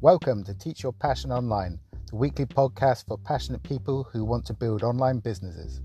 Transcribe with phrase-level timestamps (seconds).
[0.00, 1.76] Welcome to Teach Your Passion Online,
[2.08, 5.80] the weekly podcast for passionate people who want to build online businesses.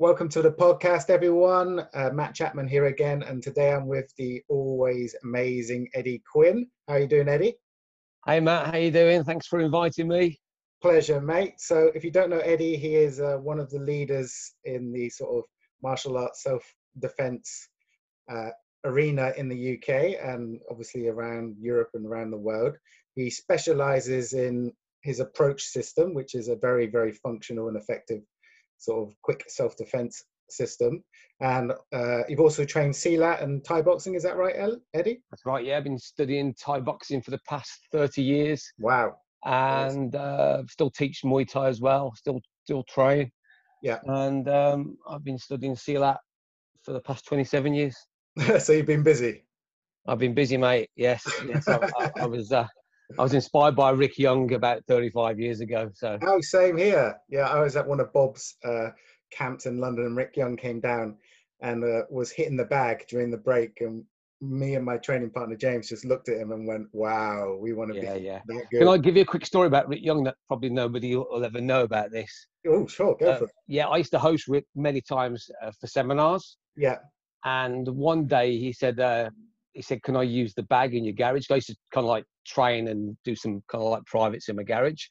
[0.00, 1.86] Welcome to the podcast, everyone.
[1.94, 6.66] Uh, Matt Chapman here again, and today I'm with the always amazing Eddie Quinn.
[6.88, 7.54] How are you doing, Eddie?
[8.26, 9.22] Hey Matt, how you doing?
[9.22, 10.40] Thanks for inviting me.
[10.82, 11.60] Pleasure, mate.
[11.60, 15.08] So, if you don't know Eddie, he is uh, one of the leaders in the
[15.08, 15.44] sort of
[15.84, 17.68] martial arts self-defense
[18.28, 18.50] uh,
[18.88, 22.76] arena in the UK and obviously around Europe and around the world.
[23.14, 28.22] He specializes in his approach system, which is a very, very functional and effective
[28.78, 31.02] sort of quick self defense system.
[31.40, 34.54] And uh, you've also trained Silat and Thai boxing, is that right,
[34.94, 35.20] Eddie?
[35.30, 35.76] That's right, yeah.
[35.76, 38.72] I've been studying Thai boxing for the past 30 years.
[38.78, 39.16] Wow.
[39.44, 43.30] And uh, still teach Muay Thai as well, still still train.
[43.82, 43.98] Yeah.
[44.04, 46.16] And um, I've been studying Silat
[46.82, 47.96] for the past 27 years.
[48.58, 49.44] so you've been busy.
[50.06, 50.90] I've been busy, mate.
[50.96, 51.68] Yes, yes.
[51.68, 52.52] I, I, I was.
[52.52, 52.66] Uh,
[53.18, 55.90] I was inspired by Rick Young about 35 years ago.
[55.94, 56.18] So.
[56.22, 57.16] Oh, same here.
[57.30, 58.88] Yeah, I was at one of Bob's uh,
[59.30, 61.16] camps in London, and Rick Young came down
[61.60, 64.04] and uh, was hitting the bag during the break, and
[64.40, 67.92] me and my training partner James just looked at him and went, "Wow, we want
[67.92, 68.40] to yeah, be yeah.
[68.46, 71.16] that good." Can I give you a quick story about Rick Young that probably nobody
[71.16, 72.46] will ever know about this?
[72.66, 73.50] Oh, sure, go uh, for it.
[73.66, 76.58] Yeah, I used to host Rick many times uh, for seminars.
[76.76, 76.98] Yeah.
[77.44, 79.30] And one day he said, uh,
[79.72, 82.10] he said, "Can I use the bag in your garage?" I used to kind of
[82.10, 85.04] like train and do some kind of like privates in my garage.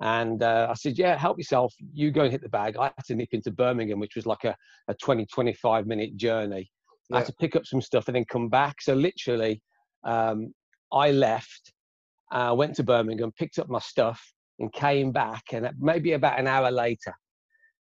[0.00, 1.74] And uh, I said, "Yeah, help yourself.
[1.92, 4.44] You go and hit the bag." I had to nip into Birmingham, which was like
[4.44, 4.56] a,
[4.88, 6.70] a 20, 25 minute journey.
[7.10, 7.16] Yeah.
[7.16, 8.80] I had to pick up some stuff and then come back.
[8.80, 9.60] So literally,
[10.04, 10.52] um,
[10.92, 11.72] I left,
[12.32, 14.20] uh, went to Birmingham, picked up my stuff,
[14.58, 15.42] and came back.
[15.52, 17.14] And maybe about an hour later,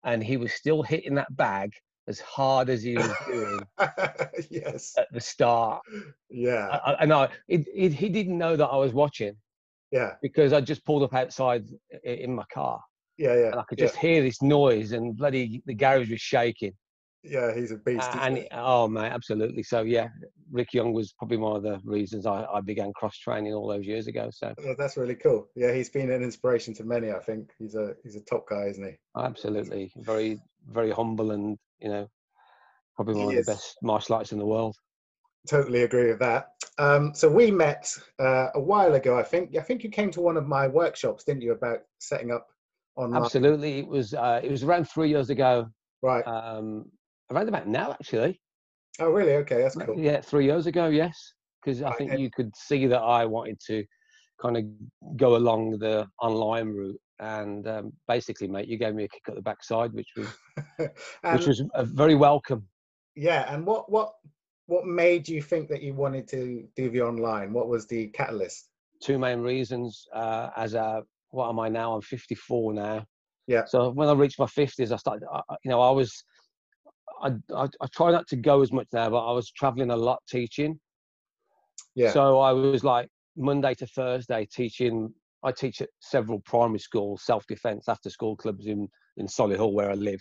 [0.04, 1.72] and he was still hitting that bag
[2.08, 3.60] as hard as he was doing
[4.50, 4.94] yes.
[4.98, 5.82] at the start.
[6.30, 6.78] Yeah.
[6.84, 9.34] I, I know it, it, he didn't know that i was watching
[9.90, 10.14] yeah.
[10.22, 11.66] because i just pulled up outside
[12.04, 12.80] in my car
[13.18, 13.86] yeah yeah and i could yeah.
[13.86, 16.72] just hear this noise and bloody the garage was shaking.
[17.22, 19.62] Yeah he's a beast and oh man absolutely.
[19.62, 20.08] So yeah
[20.50, 23.86] rick young was probably one of the reasons i, I began cross training all those
[23.86, 25.48] years ago so oh, that's really cool.
[25.54, 27.52] Yeah he's been an inspiration to many i think.
[27.58, 28.94] He's a he's a top guy isn't he?
[29.16, 29.92] Absolutely.
[29.98, 32.08] Very very humble and you know
[32.96, 33.46] probably one he of is.
[33.46, 34.76] the best martial arts in the world.
[35.48, 36.50] Totally agree with that.
[36.78, 40.22] Um, so we met uh, a while ago i think i think you came to
[40.22, 42.46] one of my workshops didn't you about setting up
[42.96, 43.22] online?
[43.22, 45.68] Absolutely it was uh, it was around three years ago
[46.02, 46.26] right.
[46.26, 46.86] um,
[47.30, 48.40] around about now actually.
[49.00, 49.34] Oh really?
[49.36, 49.98] Okay that's cool.
[49.98, 53.84] yeah three years ago yes because i think you could see that i wanted to
[54.42, 59.08] kind of go along the online route and um, basically mate you gave me a
[59.08, 60.28] kick at the backside which was
[61.32, 62.66] which was very welcome.
[63.14, 64.14] Yeah and what what
[64.66, 67.52] what made you think that you wanted to do the online?
[67.52, 68.68] What was the catalyst?
[69.02, 71.94] Two main reasons uh, as a what am i now?
[71.94, 73.04] I'm 54 now.
[73.46, 73.64] Yeah.
[73.66, 76.24] So when i reached my 50s i started I, you know i was
[77.22, 79.96] I, I, I try not to go as much now, but I was traveling a
[79.96, 80.80] lot teaching.
[81.94, 82.10] Yeah.
[82.10, 85.12] So I was like Monday to Thursday teaching.
[85.44, 89.94] I teach at several primary schools, self-defense after school clubs in in Solihull where I
[89.94, 90.20] live,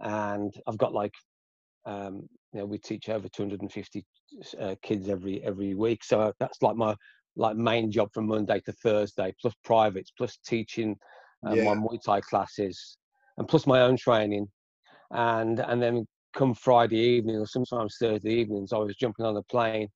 [0.00, 1.12] and I've got like,
[1.86, 4.04] um, you know, we teach over 250
[4.60, 6.04] uh, kids every every week.
[6.04, 6.94] So that's like my
[7.36, 10.96] like main job from Monday to Thursday, plus privates, plus teaching
[11.46, 11.64] uh, yeah.
[11.64, 12.96] my Muay Thai classes,
[13.38, 14.46] and plus my own training,
[15.10, 19.42] and and then come Friday evening or sometimes Thursday evenings, I was jumping on a
[19.44, 19.88] plane,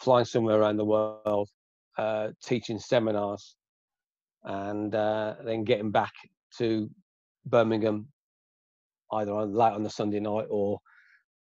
[0.00, 1.48] flying somewhere around the world,
[2.00, 3.56] uh, teaching seminars,
[4.44, 6.12] and uh, then getting back
[6.56, 6.88] to
[7.44, 8.06] Birmingham
[9.12, 10.78] either on, late on the Sunday night or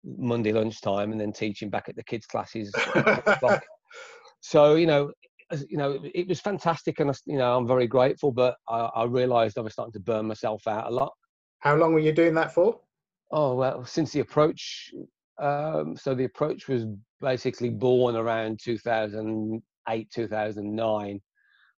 [0.03, 2.73] Monday lunchtime, and then teaching back at the kids' classes.
[4.41, 5.11] so you know,
[5.69, 8.31] you know, it was fantastic, and you know, I'm very grateful.
[8.31, 11.13] But I, I realised I was starting to burn myself out a lot.
[11.59, 12.79] How long were you doing that for?
[13.31, 14.91] Oh well, since the approach.
[15.41, 16.83] Um, so the approach was
[17.21, 18.59] basically born around
[19.89, 21.21] 2008, 2009.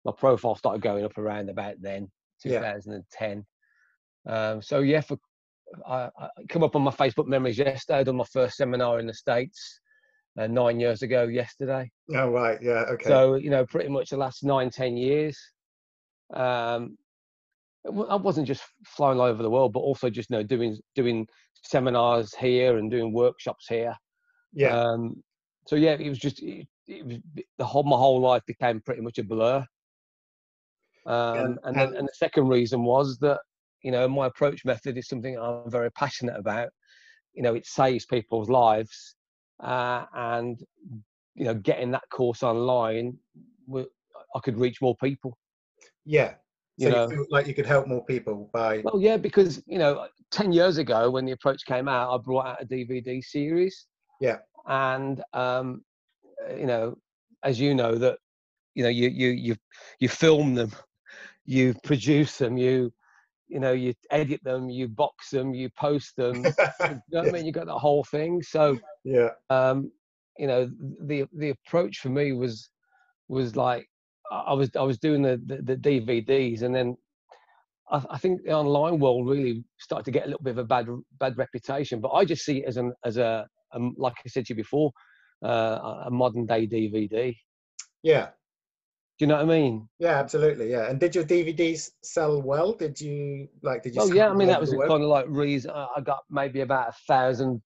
[0.03, 2.09] My profile started going up around about then,
[2.43, 3.45] 2010.
[4.25, 4.49] Yeah.
[4.51, 5.17] Um, so yeah, for
[5.87, 7.99] I, I, come up on my Facebook memories yesterday.
[7.99, 9.79] I done my first seminar in the States
[10.39, 11.89] uh, nine years ago yesterday.
[12.15, 13.07] Oh right, yeah, okay.
[13.07, 15.37] So you know, pretty much the last nine, ten years.
[16.33, 16.97] Um,
[17.85, 21.27] I wasn't just flying all over the world, but also just you know doing doing
[21.63, 23.95] seminars here and doing workshops here.
[24.53, 24.77] Yeah.
[24.77, 25.23] Um,
[25.67, 26.67] so yeah, it was just it,
[27.05, 27.17] was
[27.57, 29.65] the whole my whole life became pretty much a blur.
[31.07, 33.39] Um, and, and, and the second reason was that
[33.83, 36.69] you know my approach method is something I'm very passionate about.
[37.33, 39.15] You know, it saves people's lives,
[39.63, 40.61] uh, and
[41.35, 43.17] you know, getting that course online,
[43.73, 45.37] I could reach more people.
[46.05, 46.35] Yeah.
[46.79, 48.81] So you, know, you like you could help more people by.
[48.83, 52.47] Well, yeah, because you know, ten years ago when the approach came out, I brought
[52.47, 53.87] out a DVD series.
[54.19, 54.37] Yeah.
[54.67, 55.83] And um,
[56.57, 56.95] you know,
[57.43, 58.17] as you know, that
[58.75, 59.55] you know, you you you
[59.99, 60.71] you film them,
[61.45, 62.91] you produce them, you
[63.47, 66.38] you know, you edit them, you box them, you post them.
[66.38, 67.21] you know yeah.
[67.21, 67.45] I mean?
[67.45, 68.41] You got the whole thing.
[68.41, 69.29] So yeah.
[69.49, 69.91] Um,
[70.38, 70.71] you know,
[71.05, 72.69] the the approach for me was
[73.27, 73.87] was like
[74.31, 76.95] I was I was doing the the, the DVDs, and then
[77.91, 80.87] I, think the online world really started to get a little bit of a bad
[81.19, 81.99] bad reputation.
[81.99, 84.55] But I just see it as an as a, a like I said to you
[84.55, 84.91] before,
[85.43, 87.35] uh, a modern day DVD.
[88.03, 88.29] Yeah.
[89.21, 89.88] Do you know what I mean?
[89.99, 90.71] Yeah, absolutely.
[90.71, 90.89] Yeah.
[90.89, 92.73] And did your DVDs sell well?
[92.73, 93.83] Did you like?
[93.83, 94.01] Did you?
[94.01, 95.69] Oh yeah, I mean that was kind of like reason.
[95.71, 97.61] I got maybe about a thousand,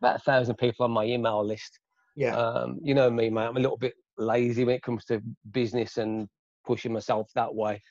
[0.00, 1.78] about a thousand people on my email list.
[2.16, 2.34] Yeah.
[2.36, 3.44] Um, you know me, mate.
[3.46, 5.20] I'm a little bit lazy when it comes to
[5.50, 6.26] business and
[6.66, 7.82] pushing myself that way.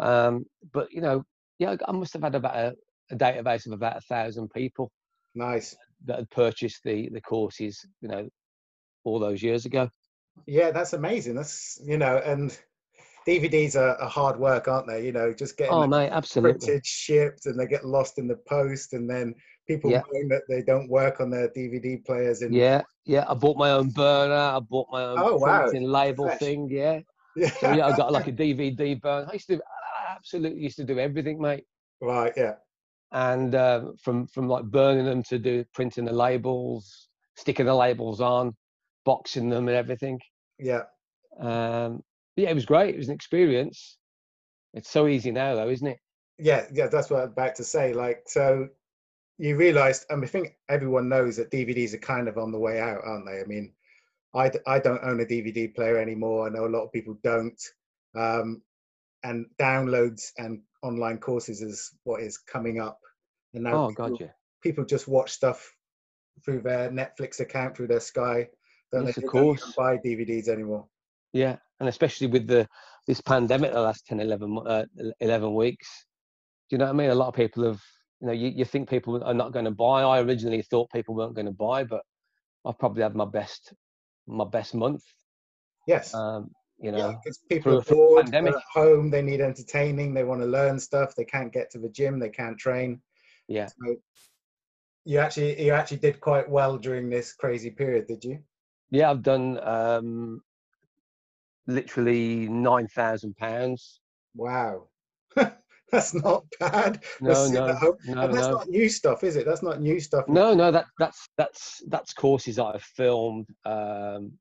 [0.00, 1.24] Um, but you know,
[1.58, 2.74] yeah, I must have had about a,
[3.10, 4.90] a database of about a thousand people.
[5.34, 5.76] Nice.
[6.04, 8.28] That had purchased the the courses, you know,
[9.04, 9.90] all those years ago.
[10.46, 11.34] Yeah, that's amazing.
[11.34, 12.56] That's you know, and
[13.26, 15.04] DVDs are, are hard work, aren't they?
[15.04, 18.36] You know, just getting oh mate, absolutely printed, shipped, and they get lost in the
[18.48, 19.34] post, and then
[19.66, 20.02] people yeah.
[20.28, 22.42] that they don't work on their DVD players.
[22.42, 24.34] And yeah, yeah, I bought my own burner.
[24.34, 26.00] I bought my own oh, printing wow.
[26.04, 26.38] label Fresh.
[26.38, 26.68] thing.
[26.70, 27.00] Yeah.
[27.36, 27.50] Yeah.
[27.50, 29.28] So yeah, I got like a DVD burner.
[29.28, 31.64] I used to I absolutely used to do everything, mate.
[32.00, 32.32] Right.
[32.36, 32.54] Yeah.
[33.12, 38.20] And uh, from from like burning them to do printing the labels, sticking the labels
[38.20, 38.56] on,
[39.04, 40.20] boxing them and everything.
[40.58, 40.82] Yeah.
[41.38, 42.02] Um,
[42.36, 42.94] yeah, it was great.
[42.94, 43.98] It was an experience.
[44.74, 45.98] It's so easy now, though, isn't it?
[46.38, 47.92] Yeah, yeah, that's what I'm about to say.
[47.92, 48.68] Like, so
[49.38, 52.58] you realized, I mean, I think everyone knows that DVDs are kind of on the
[52.58, 53.40] way out, aren't they?
[53.40, 53.72] I mean,
[54.34, 56.46] I, I don't own a DVD player anymore.
[56.46, 57.60] I know a lot of people don't.
[58.14, 58.62] Um,
[59.24, 63.00] and downloads and online courses is what is coming up.
[63.54, 64.34] And now oh, people, gotcha.
[64.62, 65.74] people just watch stuff
[66.44, 68.48] through their Netflix account, through their Sky.
[68.92, 69.72] Don't yes, they, of course.
[69.76, 70.86] buy DVDs anymore.
[71.32, 72.68] Yeah, and especially with the
[73.06, 74.84] this pandemic the last 10, 11, uh,
[75.20, 76.06] 11 weeks.
[76.70, 77.10] Do you know what I mean?
[77.10, 77.80] A lot of people have,
[78.20, 80.02] you know, you, you think people are not going to buy.
[80.02, 82.02] I originally thought people weren't going to buy, but
[82.64, 83.74] I've probably had my best
[84.28, 85.02] my best month.
[85.86, 86.14] Yes.
[86.14, 88.54] Um, you know, because yeah, people are bored, pandemic.
[88.54, 91.88] at home, they need entertaining, they want to learn stuff, they can't get to the
[91.88, 93.00] gym, they can't train.
[93.48, 93.66] Yeah.
[93.66, 93.96] So
[95.04, 98.38] you actually you actually did quite well during this crazy period, did you?
[98.92, 100.42] Yeah, I've done um,
[101.66, 104.00] literally nine thousand pounds.
[104.34, 104.88] Wow,
[105.90, 107.02] that's not bad.
[107.22, 107.66] No, no,
[108.04, 108.52] no, and that's no.
[108.58, 109.46] not new stuff, is it?
[109.46, 110.28] That's not new stuff.
[110.28, 113.48] No, no, that that's that's that's courses that I've filmed.
[113.64, 114.32] Um,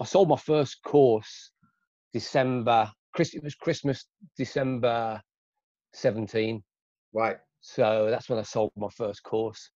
[0.00, 1.52] I sold my first course
[2.12, 2.90] December.
[3.14, 4.06] Chris, it was Christmas,
[4.36, 5.22] December
[5.92, 6.64] seventeen.
[7.12, 7.36] Right.
[7.60, 9.70] So that's when I sold my first course.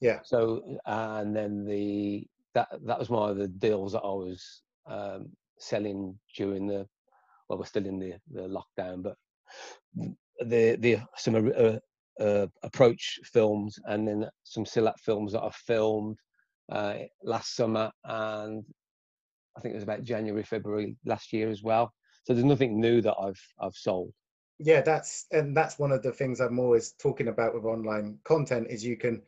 [0.00, 0.18] Yeah.
[0.24, 2.26] So and then the
[2.56, 6.86] that that was one of the deals that I was um, selling during the
[7.48, 9.16] well, we're still in the, the lockdown, but
[10.40, 11.76] the the some uh,
[12.22, 16.18] uh, approach films and then some Silat films that I filmed
[16.72, 18.64] uh, last summer and
[19.56, 21.92] I think it was about January, February last year as well.
[22.24, 24.12] So there's nothing new that I've I've sold.
[24.58, 28.68] Yeah, that's and that's one of the things I'm always talking about with online content
[28.70, 29.20] is you can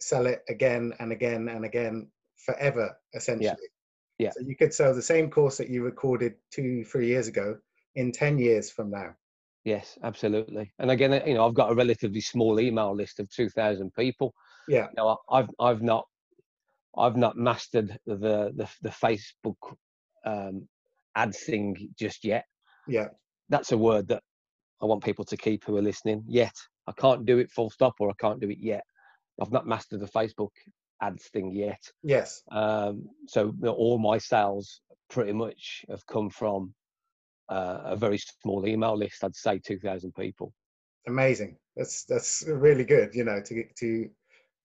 [0.00, 2.06] sell it again and again and again
[2.44, 3.46] forever essentially.
[4.18, 4.26] Yeah.
[4.26, 4.30] Yeah.
[4.32, 7.56] So you could sell the same course that you recorded two, three years ago
[7.94, 9.14] in 10 years from now.
[9.64, 10.72] Yes, absolutely.
[10.78, 14.34] And again, you know, I've got a relatively small email list of 2,000 people.
[14.68, 14.88] Yeah.
[14.88, 16.06] You know, I've, I've not,
[16.98, 19.56] I've not mastered the, the, the Facebook
[20.26, 20.68] um,
[21.16, 22.44] ad thing just yet.
[22.86, 23.08] Yeah.
[23.48, 24.22] That's a word that
[24.82, 26.24] I want people to keep who are listening.
[26.26, 26.54] Yet
[26.86, 28.84] I can't do it full stop, or I can't do it yet.
[29.40, 30.50] I've not mastered the Facebook
[31.00, 31.80] ads thing yet.
[32.02, 32.42] Yes.
[32.50, 36.74] Um, so you know, all my sales pretty much have come from
[37.48, 39.24] uh, a very small email list.
[39.24, 40.52] I'd say two thousand people.
[41.06, 41.56] Amazing.
[41.76, 43.14] That's that's really good.
[43.14, 44.10] You know, to to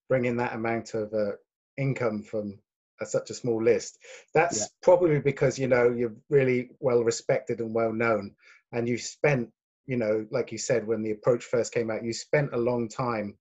[0.10, 1.32] bring in that amount of uh,
[1.78, 2.60] income from
[3.02, 3.98] a, such a small list.
[4.34, 4.66] That's yeah.
[4.82, 8.36] probably because you know you're really well respected and well known,
[8.72, 9.50] and you spent
[9.88, 12.88] you know like you said when the approach first came out, you spent a long
[12.88, 13.38] time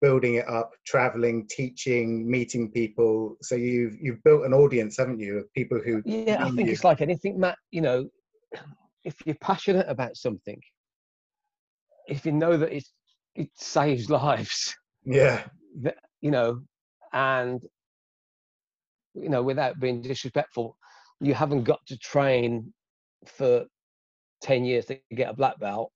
[0.00, 3.36] building it up, traveling, teaching, meeting people.
[3.42, 6.02] So you've you've built an audience, haven't you, of people who?
[6.04, 6.72] Yeah, I think you.
[6.72, 7.58] it's like anything, Matt.
[7.70, 8.08] You know,
[9.04, 10.60] if you're passionate about something,
[12.08, 12.84] if you know that it
[13.34, 14.74] it saves lives.
[15.04, 15.44] Yeah.
[16.20, 16.62] You know,
[17.12, 17.62] and
[19.14, 20.76] you know, without being disrespectful,
[21.20, 22.72] you haven't got to train
[23.26, 23.64] for
[24.42, 25.90] 10 years to get a black belt.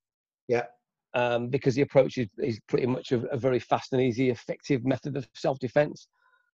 [0.47, 0.65] Yeah.
[1.13, 4.85] Um, because the approach is, is pretty much a, a, very fast and easy, effective
[4.85, 6.07] method of self defense.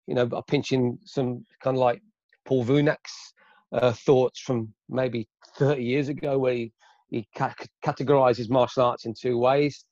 [0.06, 2.02] You know, by pinching some kind of like
[2.44, 3.32] Paul Vunak's
[3.72, 6.72] uh, thoughts from maybe 30 years ago, where he,
[7.08, 9.86] he ca- categorizes martial arts in two ways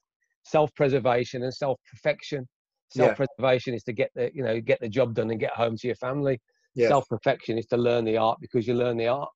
[0.44, 2.46] self preservation and self perfection.
[2.92, 3.76] Self preservation yeah.
[3.76, 5.96] is to get the you know get the job done and get home to your
[5.96, 6.40] family.
[6.74, 6.88] Yes.
[6.88, 9.30] Self perfection is to learn the art because you learn the art.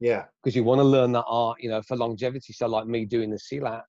[0.00, 0.24] Yeah.
[0.42, 2.52] Because you want to learn that art, you know, for longevity.
[2.52, 3.82] So like me doing the Silat,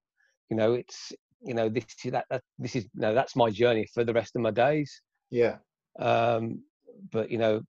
[0.52, 3.88] you know, it's you know this that, that this is you know that's my journey
[3.94, 5.02] for the rest of my days.
[5.32, 5.56] Yeah.
[5.98, 6.64] Um,
[7.12, 7.62] but you know,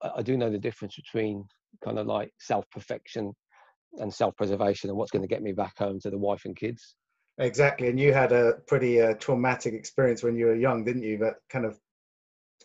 [0.00, 1.44] I, I do know the difference between
[1.84, 3.34] kind of like self perfection
[3.98, 6.56] and self preservation and what's going to get me back home to the wife and
[6.56, 6.94] kids.
[7.38, 11.18] Exactly, and you had a pretty uh, traumatic experience when you were young, didn't you?
[11.18, 11.78] That kind of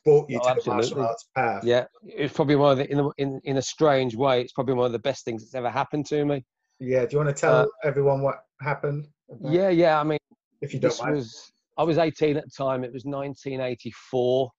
[0.03, 0.89] brought you oh, to absolutely.
[0.89, 1.63] the martial arts path.
[1.63, 4.41] Yeah, it's probably one of the in, a, in in a strange way.
[4.41, 6.45] It's probably one of the best things that's ever happened to me.
[6.79, 9.07] Yeah, do you want to tell uh, everyone what happened?
[9.41, 9.99] Yeah, yeah.
[9.99, 10.19] I mean,
[10.61, 11.15] if you don't mind.
[11.15, 12.83] Was, I was 18 at the time.
[12.83, 14.51] It was 1984,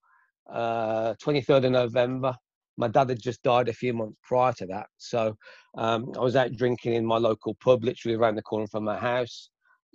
[0.53, 2.35] uh, 23rd of November.
[2.79, 5.35] My dad had just died a few months prior to that, so
[5.79, 8.99] um, I was out drinking in my local pub, literally around the corner from my
[8.99, 9.49] house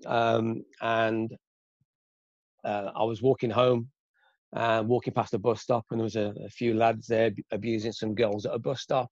[0.06, 1.36] um, and
[2.64, 3.90] uh, I was walking home,
[4.56, 7.92] uh, walking past a bus stop, and there was a, a, few lads there abusing
[7.92, 9.10] some girls at a bus stop.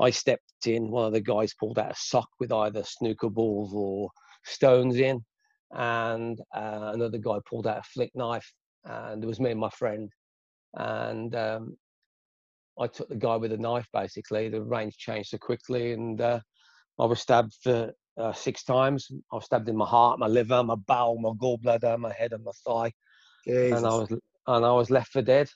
[0.00, 0.90] I stepped in.
[0.90, 4.10] One of the guys pulled out a sock with either snooker balls or
[4.44, 5.24] stones in,
[5.72, 8.50] and uh, another guy pulled out a flick knife.
[8.84, 10.10] And it was me and my friend,
[10.74, 11.76] and um,
[12.78, 13.86] I took the guy with the knife.
[13.92, 16.40] Basically, the range changed so quickly, and uh,
[16.98, 19.08] I was stabbed for uh, six times.
[19.32, 22.44] I was stabbed in my heart, my liver, my bowel, my gallbladder, my head, and
[22.44, 22.92] my thigh,
[23.46, 23.78] Jesus.
[23.78, 24.10] and I was
[24.46, 25.48] and I was left for dead.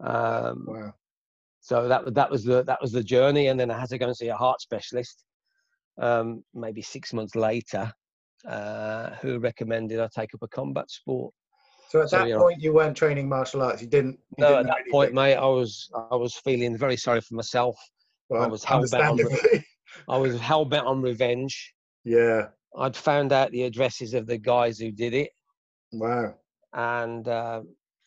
[0.00, 0.94] Um, wow.
[1.60, 4.06] So that that was the that was the journey, and then I had to go
[4.06, 5.24] and see a heart specialist.
[6.00, 7.92] Um, maybe six months later,
[8.48, 11.34] uh, who recommended I take up a combat sport.
[11.90, 13.82] So at so, that you point, you weren't training martial arts.
[13.82, 14.18] You didn't.
[14.38, 14.92] You no, didn't at that anything.
[14.92, 17.76] point, mate, I was I was feeling very sorry for myself.
[18.30, 19.64] Well, I was hell bent on,
[20.08, 21.74] I was hell bent on revenge.
[22.04, 22.48] Yeah.
[22.78, 25.30] I'd found out the addresses of the guys who did it.
[25.92, 26.34] Wow.
[26.72, 27.62] And uh,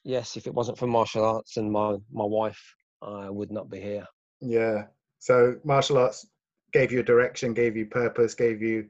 [0.05, 2.61] yes, if it wasn't for martial arts and my my wife,
[3.03, 4.07] I would not be here.
[4.41, 4.85] Yeah.
[5.19, 6.27] So martial arts
[6.71, 8.87] gave you a direction, gave you purpose, gave you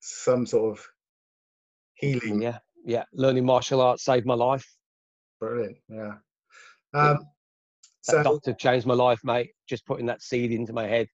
[0.00, 0.86] some sort of
[1.94, 2.42] healing.
[2.42, 2.58] Yeah.
[2.84, 3.04] Yeah.
[3.12, 4.66] Learning martial arts saved my life.
[5.40, 5.78] Brilliant.
[5.88, 6.14] Yeah.
[6.94, 7.24] Um, that
[8.02, 9.50] so doctor changed my life, mate.
[9.68, 11.08] Just putting that seed into my head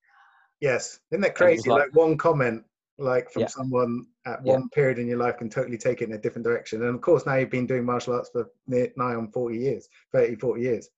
[0.60, 1.70] Yes, isn't that crazy?
[1.70, 2.64] Like, like, one comment,
[2.98, 3.48] like from yeah.
[3.48, 4.66] someone at one yeah.
[4.74, 6.82] period in your life, can totally take it in a different direction.
[6.82, 9.88] And of course, now you've been doing martial arts for near, nigh on 40 years,
[10.12, 10.88] 30, 40 years.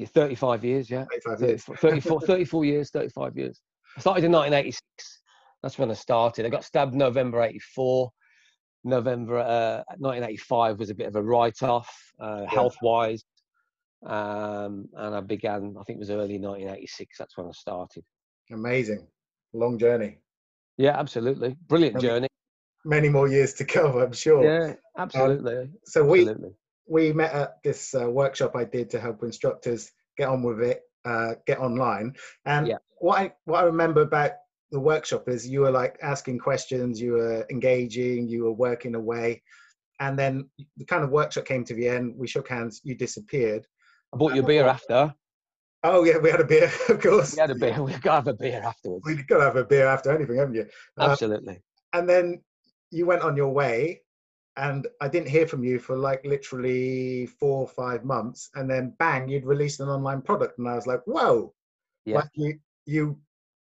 [0.00, 1.04] Yeah, 35 years, yeah.
[1.10, 1.64] 35 years.
[1.64, 3.60] 34, 34 years, 35 years.
[3.98, 5.20] I started in 1986.
[5.62, 6.46] That's when I started.
[6.46, 8.10] I got stabbed November 84.
[8.84, 13.22] November uh, 1985 was a bit of a write-off, uh, health-wise.
[14.06, 17.18] Um, and I began, I think it was early 1986.
[17.18, 18.02] That's when I started.
[18.50, 19.06] Amazing.
[19.52, 20.16] Long journey.
[20.78, 21.56] Yeah, absolutely.
[21.68, 22.28] Brilliant journey.
[22.86, 24.42] Many more years to go, I'm sure.
[24.42, 25.56] Yeah, absolutely.
[25.56, 26.52] Um, so we absolutely.
[26.90, 30.82] We met at this uh, workshop I did to help instructors get on with it,
[31.04, 32.16] uh, get online.
[32.44, 32.78] And yeah.
[32.98, 34.32] what I what I remember about
[34.72, 39.42] the workshop is you were like asking questions, you were engaging, you were working away,
[40.00, 42.14] and then the kind of workshop came to the end.
[42.16, 42.80] We shook hands.
[42.82, 43.66] You disappeared.
[44.12, 45.14] I bought you a beer after.
[45.84, 47.34] Oh yeah, we had a beer, of course.
[47.34, 47.80] We had a beer.
[47.82, 49.04] We've got to have a beer afterwards.
[49.06, 50.66] We've got to have a beer after anything, haven't you?
[50.98, 51.62] Uh, Absolutely.
[51.92, 52.42] And then
[52.90, 54.02] you went on your way,
[54.60, 58.94] and I didn't hear from you for like literally four or five months, and then
[58.98, 61.54] bang, you'd released an online product, and I was like, whoa,
[62.04, 62.16] yeah.
[62.16, 63.18] Like you, you,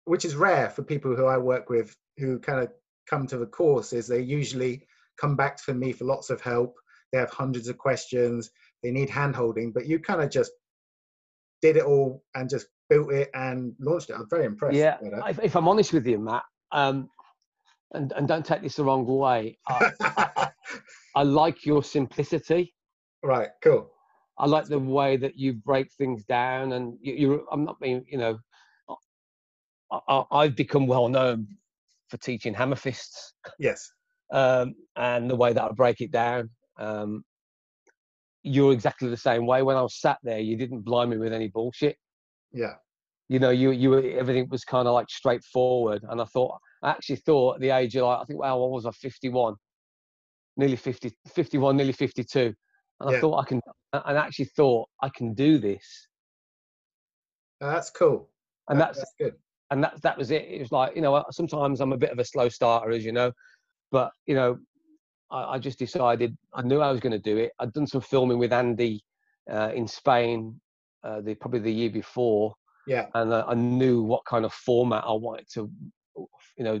[0.05, 2.71] which is rare for people who I work with who kind of
[3.09, 4.85] come to the course, is they usually
[5.19, 6.75] come back to me for lots of help.
[7.11, 8.51] They have hundreds of questions.
[8.83, 10.51] They need hand holding, but you kind of just
[11.61, 14.15] did it all and just built it and launched it.
[14.17, 14.75] I'm very impressed.
[14.75, 17.09] Yeah, if, if, I'm honest with you, Matt, um,
[17.93, 20.49] and, and don't take this the wrong way, I,
[21.15, 22.73] I like your simplicity.
[23.23, 23.91] Right, cool.
[24.37, 27.43] I like the way that you break things down, and you, you're.
[27.51, 28.39] I'm not being, you know,
[29.91, 31.47] I, I've become well known
[32.09, 33.33] for teaching hammer fists.
[33.59, 33.91] Yes.
[34.31, 36.49] Um, and the way that I break it down.
[36.77, 37.23] Um,
[38.43, 39.61] you're exactly the same way.
[39.61, 41.95] When I was sat there, you didn't blind me with any bullshit.
[42.51, 42.73] Yeah.
[43.29, 46.89] You know, you you were, everything was kind of like straightforward, and I thought I
[46.91, 49.55] actually thought at the age of like I think wow, what was I 51,
[50.57, 52.39] nearly 50, 51, nearly 52,
[52.99, 53.17] and yeah.
[53.17, 53.61] I thought I can,
[53.93, 56.07] and actually thought I can do this
[57.61, 58.29] Uh, that's cool.
[58.69, 59.35] and That- that's that's good.
[59.71, 60.43] and that that was it.
[60.43, 63.11] It was like you know sometimes I'm a bit of a slow starter, as you
[63.11, 63.31] know,
[63.91, 64.57] but you know
[65.29, 67.51] I, I just decided I knew I was going to do it.
[67.59, 69.01] I'd done some filming with Andy
[69.51, 70.59] uh, in Spain,
[71.03, 72.53] uh, the probably the year before,
[72.87, 73.05] Yeah.
[73.15, 75.69] and I, I knew what kind of format I wanted to
[76.57, 76.79] you know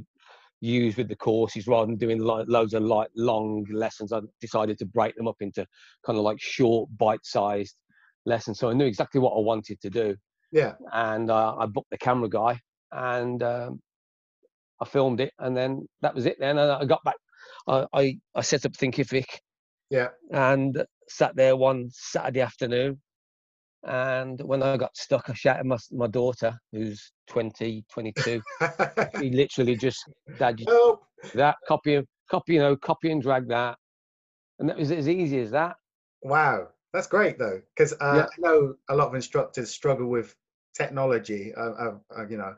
[0.61, 4.13] use with the courses rather than doing like loads of like long lessons.
[4.13, 5.65] I decided to break them up into
[6.05, 7.75] kind of like short, bite-sized
[8.27, 8.59] lessons.
[8.59, 10.15] So I knew exactly what I wanted to do
[10.51, 10.73] Yeah.
[10.93, 12.59] and uh, I booked the camera guy
[12.91, 13.79] and um,
[14.81, 16.37] I filmed it, and then that was it.
[16.39, 17.15] Then and I got back.
[17.67, 19.25] I I, I set up Thinkific
[19.89, 20.09] Yeah.
[20.31, 23.01] and sat there one Saturday afternoon.
[23.83, 28.41] And when I got stuck, I shouted my my daughter, who's 20, 22.
[29.17, 30.03] She literally just,
[30.37, 30.99] Dad, you oh,
[31.33, 33.77] that copy, copy, you know, copy and drag that,
[34.59, 35.75] and that was as easy as that.
[36.21, 36.67] wow.
[36.93, 38.25] That's great though, because uh, Yeah.
[38.25, 40.35] I know a lot of instructors struggle with
[40.75, 41.53] technology.
[41.55, 41.93] I,
[42.29, 42.53] you know,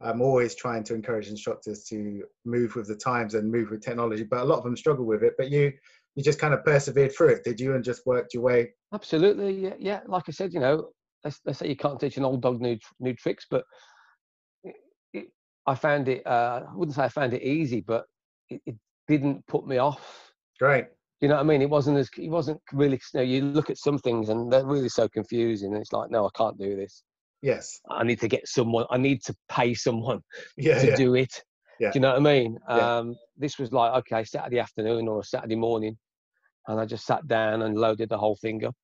[0.00, 4.24] I'm always trying to encourage instructors to move with the times and move with technology,
[4.24, 5.34] but a lot of them struggle with it.
[5.38, 5.72] But you,
[6.16, 8.70] you just kind of persevered through it, did you, and just worked your way?
[8.92, 10.00] Absolutely, yeah, yeah.
[10.06, 10.88] Like I said, you know,
[11.22, 13.64] let's, let's say you can't teach an old dog new new tricks, but
[14.64, 14.74] it,
[15.12, 15.26] it,
[15.66, 16.26] I found it.
[16.26, 18.06] Uh, I wouldn't say I found it easy, but
[18.48, 20.32] it, it didn't put me off.
[20.58, 20.86] Great.
[21.20, 21.62] You know what I mean?
[21.62, 22.98] It wasn't as it wasn't really.
[23.14, 26.10] You, know, you look at some things and they're really so confusing, and it's like,
[26.10, 27.02] no, I can't do this.
[27.42, 27.78] Yes.
[27.90, 28.86] I need to get someone.
[28.90, 30.20] I need to pay someone
[30.56, 30.80] Yeah.
[30.80, 30.96] to yeah.
[30.96, 31.42] do it.
[31.78, 31.90] Yeah.
[31.90, 32.58] Do you know what I mean?
[32.68, 32.98] Yeah.
[32.98, 35.98] Um, this was like okay, Saturday afternoon or a Saturday morning,
[36.68, 38.74] and I just sat down and loaded the whole thing up.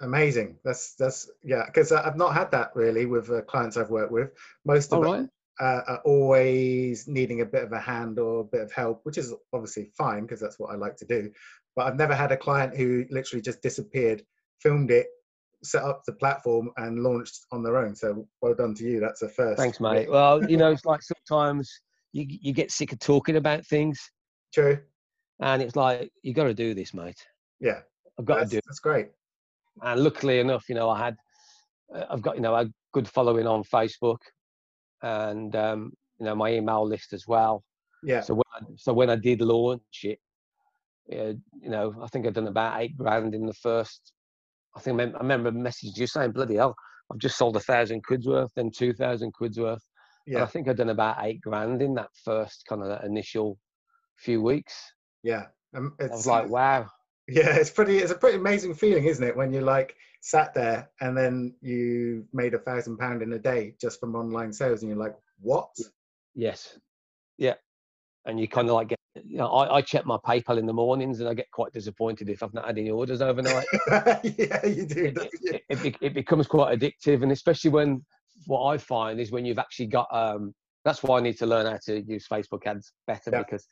[0.00, 0.56] Amazing.
[0.64, 1.66] That's that's yeah.
[1.66, 4.30] Because I've not had that really with uh, clients I've worked with.
[4.64, 5.28] Most of All them right.
[5.60, 9.18] uh, are always needing a bit of a hand or a bit of help, which
[9.18, 11.30] is obviously fine because that's what I like to do.
[11.76, 14.22] But I've never had a client who literally just disappeared,
[14.60, 15.06] filmed it,
[15.62, 17.94] set up the platform, and launched on their own.
[17.94, 19.00] So well done to you.
[19.00, 19.58] That's a first.
[19.58, 20.10] Thanks, mate.
[20.10, 21.70] Well, you know, it's like sometimes
[22.12, 24.00] you you get sick of talking about things,
[24.54, 24.78] True.
[25.40, 27.26] And it's like you got to do this, mate.
[27.60, 27.80] Yeah.
[28.18, 28.58] I've got That's, to do.
[28.58, 28.64] It.
[28.66, 29.08] that's great.
[29.82, 31.16] And luckily enough, you know, I had,
[31.94, 34.18] uh, I've got you know a good following on Facebook,
[35.02, 37.64] and um, you know my email list as well.
[38.02, 38.20] Yeah.
[38.20, 40.18] So when I, so when I did launch it,
[41.12, 44.12] uh, you know, I think I'd done about eight grand in the first.
[44.76, 46.74] I think I mem- I remember messaging you saying, "Bloody hell,
[47.10, 49.82] I've just sold a thousand quid's worth, then two thousand quid's worth."
[50.26, 50.36] Yeah.
[50.36, 53.58] And I think I'd done about eight grand in that first kind of initial
[54.18, 54.74] few weeks.
[55.22, 55.46] Yeah.
[55.74, 56.86] Um, I it's, was like, wow.
[57.28, 57.98] Yeah, it's pretty.
[57.98, 59.36] It's a pretty amazing feeling, isn't it?
[59.36, 63.74] When you like sat there and then you made a thousand pound in a day
[63.80, 65.70] just from online sales, and you're like, "What?"
[66.34, 66.76] Yes.
[67.38, 67.54] Yeah.
[68.26, 70.72] And you kind of like get, you know, I, I check my PayPal in the
[70.72, 73.66] mornings and I get quite disappointed if I've not had any orders overnight.
[74.24, 75.12] yeah, you do.
[75.16, 75.58] it, you?
[75.68, 77.22] it, it, it becomes quite addictive.
[77.22, 78.04] And especially when
[78.46, 80.54] what I find is when you've actually got, um,
[80.84, 83.38] that's why I need to learn how to use Facebook ads better Yeah.
[83.38, 83.66] because,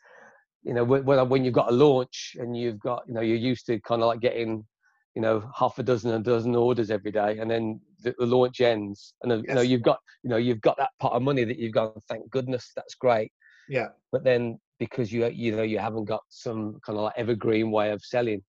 [0.68, 3.64] you know, when, when you've got a launch and you've got, you know, you're used
[3.66, 4.66] to kind of like getting,
[5.14, 8.26] you know, half a dozen, and a dozen orders every day, and then the, the
[8.26, 11.22] launch ends, and then, you know, you've got, you know, you've got that pot of
[11.22, 13.32] money that you've gone, thank goodness, that's great.
[13.66, 17.70] Yeah, But then because you, you know, you haven't got some kind of like evergreen
[17.70, 18.42] way of selling,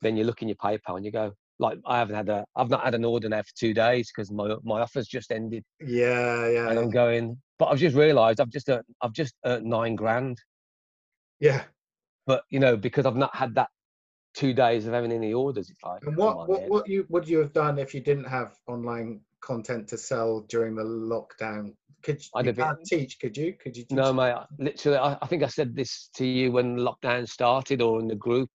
[0.00, 2.70] then you look in your PayPal and you go, like, I haven't had a, I've
[2.70, 6.48] not had an order now for two days because my my offer's just ended, yeah,
[6.48, 9.96] yeah, and I'm going, but I've just realised I've just earned, I've just earned nine
[9.96, 10.38] grand,
[11.40, 11.64] yeah.
[12.26, 13.68] but you know, because I've not had that
[14.34, 17.38] two days of having any orders, it's like, And what what what you would you
[17.38, 21.74] have done if you didn't have online content to sell during the lockdown?
[22.02, 23.18] Could you, I'd you can't teach?
[23.20, 23.54] Could you?
[23.54, 23.84] Could you?
[23.90, 24.36] No, mate.
[24.58, 28.14] Literally, I, I think I said this to you when lockdown started, or in the
[28.14, 28.50] group,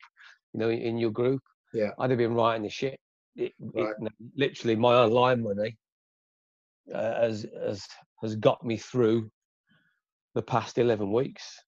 [0.54, 1.42] you know, in your group.
[1.74, 1.90] Yeah.
[2.00, 3.00] I'd have been writing the shit.
[3.36, 3.96] It, it, Right.
[4.00, 5.78] no, literally, my online money
[6.94, 7.86] uh, has has
[8.22, 9.30] has got me through
[10.36, 11.60] the past eleven weeks.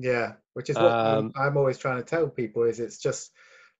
[0.00, 3.32] Yeah, which is what I'm- Um, I'm always trying to tell people is it's just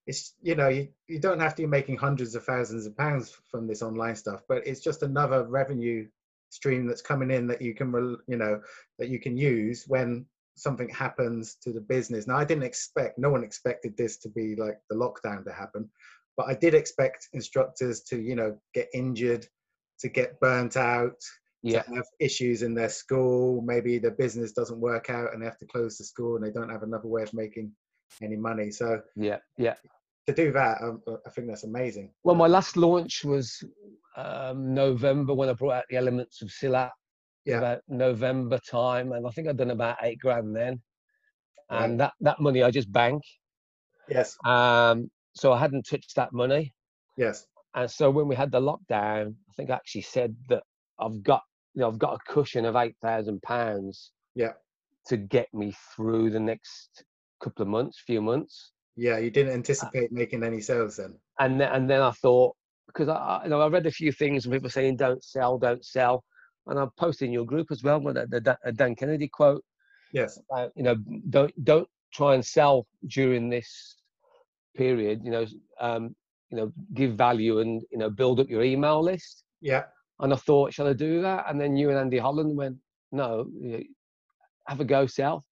[0.07, 3.31] it's you know you, you don't have to be making hundreds of thousands of pounds
[3.51, 6.09] from this online stuff, but it's just another revenue
[6.51, 7.93] stream that's coming in that you can
[8.27, 8.61] you know
[8.99, 10.27] that you can use when
[10.57, 12.27] something happens to the business.
[12.27, 15.89] Now I didn't expect no one expected this to be like the lockdown to happen,
[16.37, 19.47] but I did expect instructors to you know get injured,
[20.01, 21.23] to get burnt out,
[21.63, 23.63] Yeah, have issues in their school.
[23.63, 26.53] Maybe the business doesn't work out and they have to close the school and they
[26.53, 27.73] don't have another way of making
[28.23, 28.71] any money.
[28.71, 29.75] So yeah, yeah.
[30.29, 32.13] to do that, um, I think that's amazing.
[32.23, 33.63] Well, my last launch was
[34.17, 36.91] um, November when I brought out the elements of Silat.
[37.45, 37.59] Yeah.
[37.59, 40.83] About November time, and I think I'd done about eight grand then.
[41.71, 41.85] Right.
[41.85, 43.23] And that that money I just bank.
[44.07, 46.75] Yes, Um, so I hadn't touched that money.
[47.17, 50.63] yes, And so when we had the lockdown, I think I actually said that
[51.01, 51.43] I've got
[51.75, 54.13] you know I've got a cushion of eight thousand pounds.
[54.35, 54.53] Yeah.
[55.09, 57.05] To get me through the next
[57.43, 58.73] couple of months, few months.
[58.97, 61.15] Yeah, you didn't anticipate making any sales then.
[61.39, 62.55] And then, and then I thought
[62.89, 65.59] because I, I you know I read a few things and people saying don't sell,
[65.59, 66.25] don't sell,
[66.67, 69.65] and I posted in your group as well with the, the Dan Kennedy quote.
[70.13, 70.39] Yes.
[70.55, 70.97] Uh, you know,
[71.31, 73.97] don't don't try and sell during this
[74.77, 75.21] period.
[75.25, 75.47] You know,
[75.81, 76.15] um,
[76.51, 79.45] you know, give value and you know build up your email list.
[79.61, 79.85] Yeah.
[80.21, 81.45] And I thought, shall I do that?
[81.49, 82.77] And then you and Andy Holland went,
[83.13, 83.49] no,
[84.67, 85.45] have a go, sell.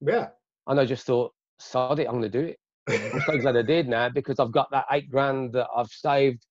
[0.00, 0.28] Yeah.
[0.66, 2.58] And I just thought, sod it, I'm going to do it.
[2.88, 6.46] I'm so glad I did now because I've got that eight grand that I've saved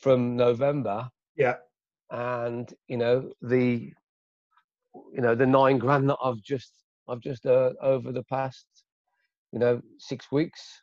[0.00, 1.08] from November.
[1.36, 1.56] Yeah.
[2.10, 3.92] And you know the,
[5.12, 6.72] you know the nine grand that I've just
[7.08, 8.66] I've just uh, over the past,
[9.52, 10.82] you know, six weeks.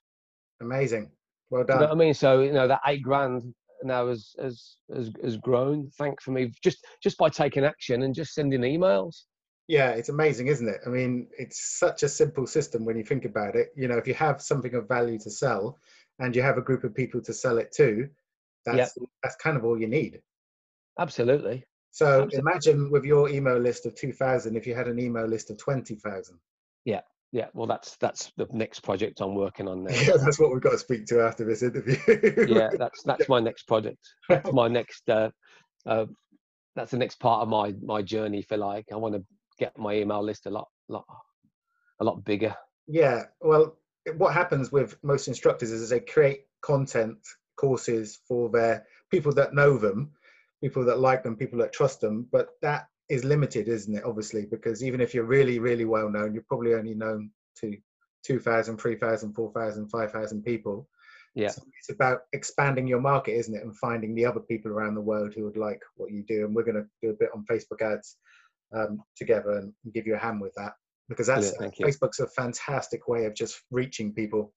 [0.62, 1.12] Amazing.
[1.50, 1.80] Well done.
[1.80, 5.38] You know I mean, so you know that eight grand now has has has, has
[5.38, 5.90] grown.
[5.98, 9.24] Thank for me just just by taking action and just sending emails.
[9.68, 10.82] Yeah, it's amazing, isn't it?
[10.86, 13.70] I mean, it's such a simple system when you think about it.
[13.76, 15.80] You know, if you have something of value to sell,
[16.20, 18.08] and you have a group of people to sell it to,
[18.66, 19.10] that's yep.
[19.24, 20.22] that's kind of all you need.
[21.00, 21.66] Absolutely.
[21.92, 22.40] So Absolutely.
[22.40, 25.58] imagine with your email list of two thousand, if you had an email list of
[25.58, 26.38] twenty thousand.
[26.86, 27.48] Yeah, yeah.
[27.54, 29.92] Well, that's that's the next project I'm working on now.
[30.02, 31.98] Yeah, that's what we've got to speak to after this interview.
[32.48, 34.00] yeah, that's that's my next project.
[34.28, 35.10] That's my next.
[35.10, 35.30] Uh,
[35.86, 36.06] uh,
[36.76, 38.40] that's the next part of my my journey.
[38.40, 39.24] If you like, I want to
[39.60, 41.06] get my email list a lot, lot,
[42.00, 42.56] a lot bigger.
[42.88, 43.24] Yeah.
[43.40, 43.78] Well,
[44.18, 47.18] what happens with most instructors is they create content
[47.56, 50.12] courses for their people that know them,
[50.62, 52.28] people that like them, people that trust them.
[52.30, 54.06] But that is limited, isn't it?
[54.06, 57.76] Obviously, because even if you're really, really well known, you're probably only known to
[58.26, 60.88] 2,000, 3,000, 4,000, 5,000 people.
[61.36, 61.50] Yeah.
[61.50, 63.64] So it's about expanding your market, isn't it?
[63.64, 66.46] And finding the other people around the world who would like what you do.
[66.46, 68.16] And we're going to do a bit on Facebook ads
[68.74, 70.72] um, together and give you a hand with that
[71.10, 74.54] because that's yeah, Facebook's a fantastic way of just reaching people.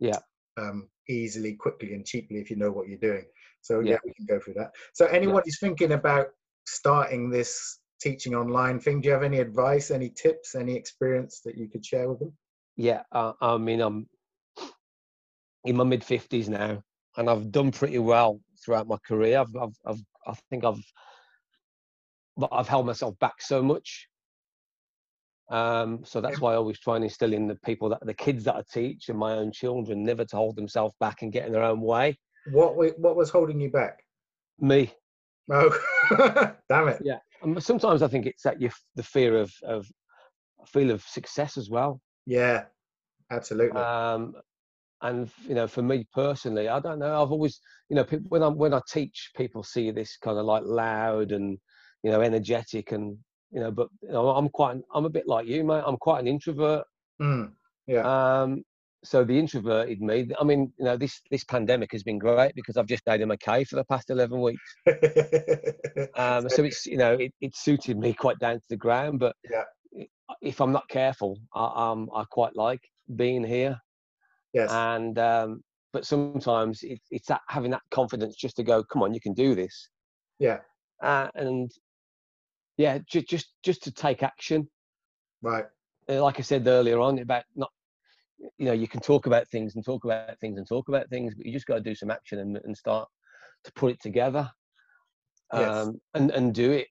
[0.00, 0.18] Yeah.
[0.58, 3.26] Um, easily, quickly, and cheaply if you know what you're doing.
[3.60, 4.70] So yeah, yeah we can go through that.
[4.94, 5.42] So anyone yeah.
[5.44, 6.28] who's thinking about
[6.66, 11.56] starting this teaching online thing, do you have any advice, any tips, any experience that
[11.56, 12.32] you could share with them?
[12.76, 14.08] Yeah, uh, I mean, I'm
[15.64, 16.82] in my mid fifties now,
[17.16, 19.40] and I've done pretty well throughout my career.
[19.40, 20.82] I've, I've, I've I think I've
[22.38, 24.08] but I've held myself back so much.
[25.50, 28.44] Um, so that's why I always try and instill in the people that the kids
[28.44, 31.52] that I teach and my own children never to hold themselves back and get in
[31.52, 32.18] their own way.
[32.52, 34.04] What what was holding you back?
[34.60, 34.92] Me.
[35.50, 35.76] Oh,
[36.68, 37.00] damn it!
[37.02, 37.18] Yeah.
[37.42, 39.86] And sometimes I think it's that you the fear of of
[40.66, 42.00] feel of success as well.
[42.26, 42.64] Yeah,
[43.30, 43.80] absolutely.
[43.80, 44.34] Um,
[45.00, 47.22] and you know, for me personally, I don't know.
[47.22, 50.64] I've always, you know, when I when I teach, people see this kind of like
[50.64, 51.58] loud and
[52.02, 53.18] you know, energetic and
[53.50, 55.82] you know, but you know, I'm quite, I'm a bit like you, mate.
[55.86, 56.84] I'm quite an introvert.
[57.20, 57.52] Mm,
[57.86, 58.42] yeah.
[58.42, 58.62] Um,
[59.04, 62.76] so the introverted me, I mean, you know, this this pandemic has been great because
[62.76, 64.74] I've just stayed in my cave for the past eleven weeks.
[66.16, 69.20] um, so it's you know, it, it suited me quite down to the ground.
[69.20, 70.04] But yeah.
[70.42, 72.80] if I'm not careful, I, um, I quite like
[73.14, 73.78] being here.
[74.52, 74.70] Yes.
[74.72, 79.14] And um, but sometimes it, it's that having that confidence just to go, come on,
[79.14, 79.88] you can do this.
[80.38, 80.58] Yeah.
[81.02, 81.70] Uh, and
[82.76, 84.68] yeah, just just just to take action.
[85.40, 85.66] Right.
[86.08, 87.70] Uh, like I said earlier on about not,
[88.38, 91.34] you know, you can talk about things and talk about things and talk about things,
[91.34, 93.08] but you just got to do some action and, and start
[93.64, 94.50] to put it together,
[95.52, 95.88] um, yes.
[96.14, 96.86] and and do it,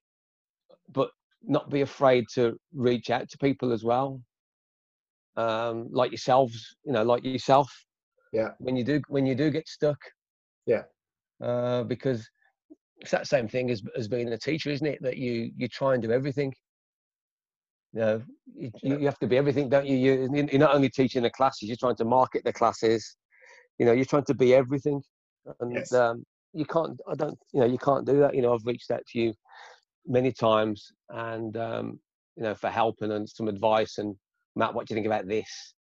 [0.89, 1.09] but
[1.43, 4.21] not be afraid to reach out to people as well,
[5.37, 7.71] um, like yourselves, you know, like yourself.
[8.33, 8.49] Yeah.
[8.59, 9.97] When you do when you do get stuck.
[10.65, 10.83] Yeah.
[11.41, 12.27] Uh, because
[12.99, 14.99] it's that same thing as as being a teacher, isn't it?
[15.01, 16.53] That you you try and do everything.
[17.97, 18.21] You know,
[18.55, 19.97] you, you have to be everything, don't you?
[19.97, 20.29] you?
[20.31, 23.17] You're not only teaching the classes, you're trying to market the classes.
[23.79, 25.01] You know, you're trying to be everything,
[25.61, 25.91] and yes.
[25.93, 26.95] um, you can't.
[27.09, 27.35] I don't.
[27.53, 28.35] You know, you can't do that.
[28.35, 29.33] You know, I've reached out to you
[30.05, 31.99] many times, and um,
[32.35, 33.97] you know, for help and, and some advice.
[33.97, 34.15] And
[34.55, 35.73] Matt, what do you think about this?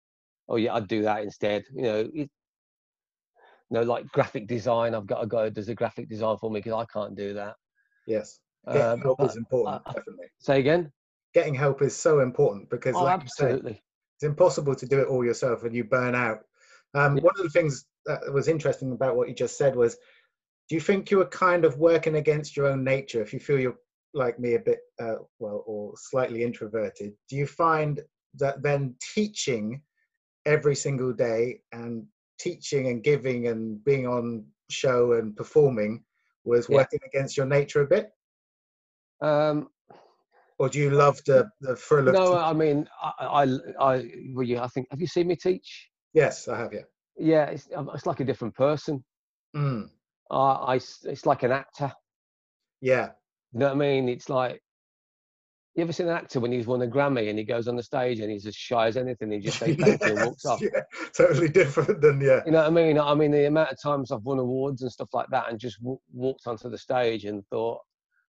[0.48, 1.64] Oh yeah, I'd do that instead.
[1.74, 2.28] You know, it, you
[3.72, 4.94] know, like graphic design.
[4.94, 7.34] I've got a guy who does a graphic design for me because I can't do
[7.34, 7.56] that.
[8.06, 9.82] Yes, getting um, help is important.
[9.84, 10.28] Uh, definitely.
[10.38, 10.90] Say again.
[11.36, 13.82] Getting help is so important because, oh, like absolutely.
[14.16, 16.38] It's impossible to do it all yourself, and you burn out.
[16.94, 17.24] Um, yeah.
[17.24, 19.96] One of the things that was interesting about what you just said was,
[20.70, 23.20] do you think you were kind of working against your own nature?
[23.20, 23.76] If you feel you're
[24.14, 28.00] like me, a bit uh, well, or slightly introverted, do you find
[28.36, 29.82] that then teaching
[30.46, 32.06] every single day and
[32.38, 36.02] teaching and giving and being on show and performing
[36.44, 37.08] was working yeah.
[37.08, 38.10] against your nature a bit?
[39.20, 39.68] Um,
[40.58, 42.14] or do you love the the thrill of?
[42.14, 43.42] no, I mean, I, I,
[43.80, 44.86] I, well, yeah, I think.
[44.90, 45.90] Have you seen me teach?
[46.14, 46.72] yes, I have.
[46.72, 46.80] Yeah.
[47.18, 49.04] Yeah, it's, um, it's like a different person.
[49.54, 49.88] Mm,
[50.30, 51.92] I, I it's like an actor.
[52.80, 53.10] yeah.
[53.52, 54.08] You know what I mean?
[54.08, 54.60] It's like.
[55.74, 57.82] You ever seen an actor when he's won a Grammy and he goes on the
[57.82, 59.30] stage and he's as shy as anything?
[59.30, 60.62] He just says thank you and walks off.
[60.62, 60.80] yeah,
[61.14, 62.40] totally different than yeah.
[62.46, 62.98] You know what I mean?
[62.98, 65.78] I mean, the amount of times I've won awards and stuff like that, and just
[65.82, 67.80] w- walked onto the stage and thought,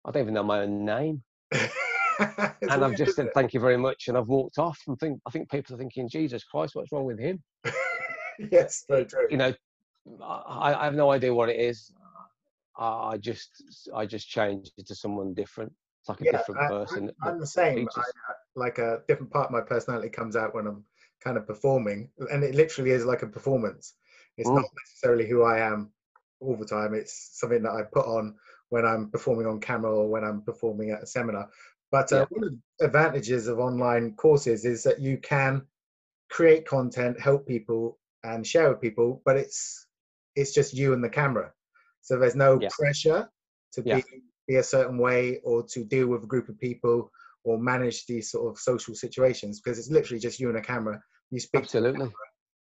[0.05, 1.21] I don't even know my own name,
[2.61, 4.79] and I've just said thank you very much, and I've walked off.
[4.87, 7.41] And think, I think people are thinking, Jesus Christ, what's wrong with him?
[8.51, 9.27] yes, very true.
[9.29, 9.53] You know,
[10.23, 11.91] I, I have no idea what it is.
[12.77, 13.49] I, I just,
[13.95, 15.71] I just changed it to someone different.
[16.01, 17.11] It's like a Yeah, different I, person.
[17.23, 17.87] I'm, I'm the same.
[17.95, 20.83] I, I- like a different part of my personality comes out when I'm
[21.23, 23.95] kind of performing, and it literally is like a performance.
[24.37, 24.57] It's Mm.
[24.57, 25.91] not necessarily who I am
[26.39, 26.93] all the time.
[26.93, 28.35] It's something that I put on
[28.69, 31.49] when I'm performing on camera or when I'm performing at a seminar.
[31.93, 32.25] But uh, Yeah.
[32.31, 35.61] one of the advantages of online courses is that you can
[36.31, 39.85] create content, help people, and share with people, but it's
[40.35, 41.53] it's just you and the camera.
[42.01, 42.69] So there's no Yeah.
[42.71, 43.29] pressure
[43.73, 43.97] to Yeah.
[43.97, 44.03] be
[44.47, 47.11] be a certain way or to deal with a group of people
[47.43, 50.99] or manage these sort of social situations because it's literally just you and a camera.
[51.29, 52.09] You speak Absolutely.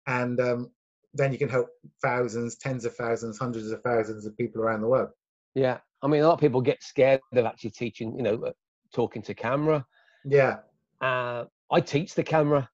[0.07, 0.71] and um,
[1.13, 1.67] then you can help
[2.01, 5.09] thousands, tens of thousands, hundreds of thousands of people around the world.
[5.53, 5.79] Yeah.
[6.01, 8.15] I mean, a lot of people get scared of actually teaching.
[8.15, 8.53] You know,
[8.97, 9.85] talking to camera.
[10.25, 10.57] Yeah,
[11.01, 12.67] Uh, I teach the camera,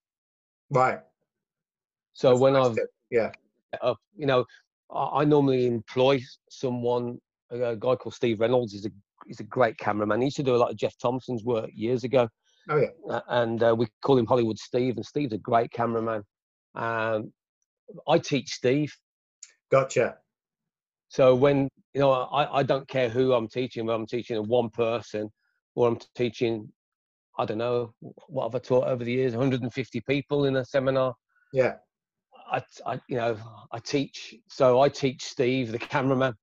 [0.70, 1.00] right.
[2.14, 2.90] so That's when nice I've tip.
[3.10, 3.30] yeah,
[3.82, 3.98] up.
[4.16, 4.44] You know,
[4.90, 7.18] I, I normally employ someone.
[7.50, 8.72] A, a guy called Steve Reynolds.
[8.72, 8.90] He's a
[9.26, 10.20] he's a great cameraman.
[10.20, 12.28] He used to do a lot of Geoff Thompson's work years ago,
[12.70, 14.96] oh yeah, uh, and uh, we call him Hollywood Steve.
[14.96, 16.22] And Steve's a great cameraman.
[16.74, 17.32] Um,
[18.08, 18.92] I teach Steve,
[19.70, 20.16] gotcha.
[21.08, 23.84] so when you know, I, I don't care who I'm teaching.
[23.86, 25.30] Whether I'm teaching one person
[25.74, 26.70] or I'm teaching,
[27.38, 27.92] I don't know,
[28.28, 29.32] what have I taught over the years?
[29.32, 31.14] 150 people in a seminar.
[31.52, 31.74] Yeah,
[32.50, 33.36] I, I, you know,
[33.72, 34.34] I teach.
[34.48, 36.34] So I teach Steve, the cameraman.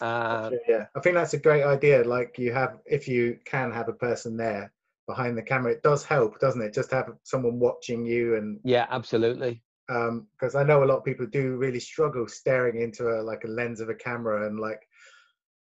[0.00, 0.86] Uh, yeah.
[0.96, 2.02] I think that's a great idea.
[2.04, 4.72] Like you have, if you can have a person there
[5.06, 6.72] behind the camera, it does help, doesn't it?
[6.72, 9.62] Just have someone watching you and yeah, absolutely.
[9.86, 13.48] because I know a lot of people do really struggle staring into a like a
[13.48, 14.82] lens of a camera and like.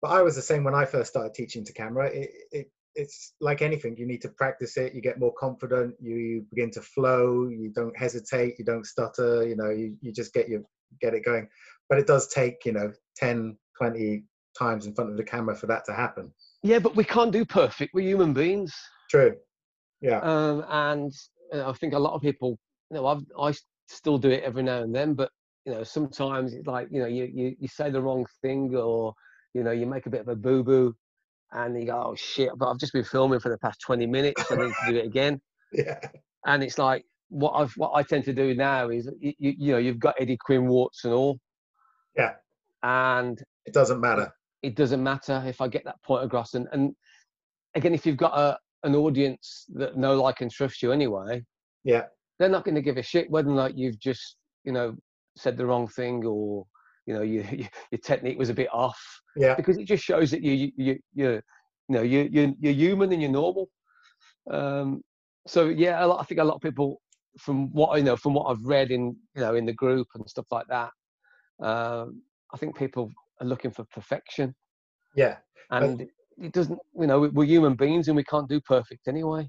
[0.01, 2.09] But I was the same when I first started teaching to camera.
[2.09, 3.97] It, it it's like anything.
[3.97, 4.95] You need to practice it.
[4.95, 5.95] You get more confident.
[6.01, 7.49] You, you begin to flow.
[7.49, 8.59] You don't hesitate.
[8.59, 9.47] You don't stutter.
[9.47, 10.63] You know, you, you just get your
[11.01, 11.49] get it going.
[11.89, 14.25] But it does take you know 10, 20
[14.59, 16.33] times in front of the camera for that to happen.
[16.63, 17.95] Yeah, but we can't do perfect.
[17.95, 18.75] We're human beings,
[19.11, 19.37] True.
[20.01, 20.19] Yeah.
[20.21, 21.13] um, and
[21.53, 22.59] you know, I think a lot of people,
[22.91, 23.55] you know, I've, I
[23.87, 25.31] still do it every now and then, but
[25.65, 29.15] you know, sometimes it's like you know, you you, you say the wrong thing, or
[29.55, 30.95] you know, you make a bit of a boo boo,
[31.53, 32.51] and you go, oh shit!
[32.57, 34.45] But I've just been filming for the past twenty minutes.
[34.51, 35.41] I need to do it again.
[35.73, 35.99] yeah.
[36.47, 39.73] And it's like what I've what I tend to do now is you, you, you
[39.73, 41.39] know, you've got Eddie Quinn warts and all,
[42.17, 42.35] Yeah.
[42.83, 44.33] and It doesn't matter.
[44.63, 46.55] it doesn't matter if I get that point across.
[46.55, 46.95] And, and
[47.75, 51.43] again, if you've got a, an audience that know, like, and trust you anyway,
[51.85, 52.05] Yeah.
[52.39, 54.97] they're not going to give a shit whether or not you've just, you know,
[55.37, 56.65] said the wrong thing or,
[57.09, 59.01] you know, you, you, your technique was a bit off
[59.37, 59.57] Yeah.
[59.57, 61.43] because it just shows that you, you, you, you, you
[61.97, 63.69] know, you, you, you're human and you're normal.
[64.51, 65.03] Um,
[65.47, 67.01] so yeah, a lot, I think a lot of people,
[67.39, 70.29] from what I know, from what I've read in, you know, in the group and
[70.29, 70.91] stuff like that,
[71.63, 72.23] um,
[72.55, 74.55] I think people are looking for perfection
[75.17, 75.37] Yeah.
[75.71, 76.07] And
[76.41, 79.49] it doesn't you know we- we're human beings and we can't do perfect anyway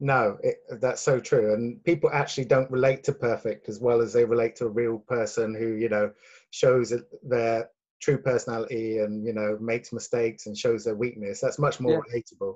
[0.00, 1.52] No, it, that's so true.
[1.54, 4.98] And people actually don't relate to perfect as well as they relate to a real
[5.00, 6.12] person who, you know,
[6.50, 7.68] shows their
[8.00, 11.40] true personality and, you know, makes mistakes and shows their weakness.
[11.40, 12.54] That's much more relatable.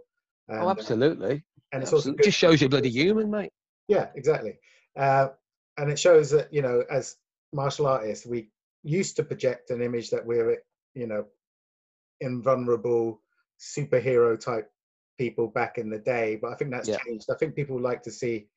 [0.49, 2.23] And, oh absolutely and it's also good.
[2.25, 3.53] just shows you're bloody human mate
[3.89, 4.59] Yeah, exactly.
[4.97, 5.29] Uh,
[5.79, 7.17] and it shows that, you know, as
[7.53, 8.51] martial artists, we
[8.83, 10.59] used to project an image that we're,
[10.95, 11.25] you know,
[12.21, 13.21] invulnerable
[13.59, 14.71] superhero type
[15.19, 16.39] people back in the day.
[16.41, 16.99] But I think that's Yeah.
[17.07, 17.27] changed.
[17.31, 18.49] I think people like to see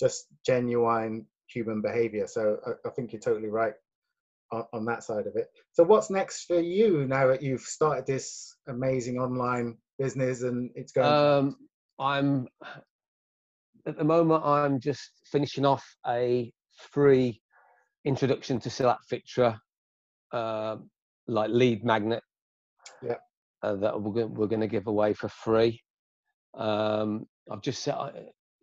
[0.00, 2.26] just genuine human behavior.
[2.26, 3.74] So I, I think you're totally right
[4.52, 5.46] on, on that side of it.
[5.72, 10.92] So what's next for you now that you've started this amazing online business and it's
[10.92, 11.06] going?
[11.06, 11.56] um
[12.00, 12.48] i'm
[13.86, 16.52] at the moment i'm just finishing off a
[16.90, 17.40] free
[18.04, 19.56] introduction to silat fitra
[20.32, 20.90] um
[21.28, 22.22] like lead magnet
[23.02, 23.16] Yeah.
[23.62, 25.80] uh, that we're going, we're going to give away for free
[26.54, 28.12] um i've just set I-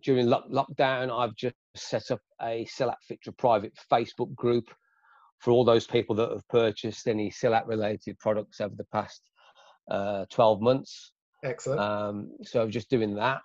[0.03, 4.65] during lock, lockdown i've just set up a silat fitra private facebook group
[5.41, 9.21] for all those people that have purchased any silat related products over the past
[9.89, 11.11] uh, 12 months
[11.43, 11.79] Excellent.
[11.79, 13.41] Um, so just doing that,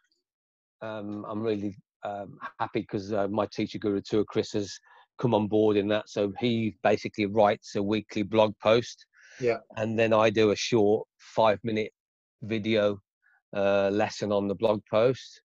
[0.83, 4.79] um, I'm really um, happy because uh, my teacher guru tour, Chris, has
[5.19, 6.09] come on board in that.
[6.09, 9.07] So he basically writes a weekly blog post.
[9.41, 9.59] Yeah.
[9.77, 11.93] And then I do a short five minute
[12.43, 12.99] video
[13.55, 15.41] uh, lesson on the blog post.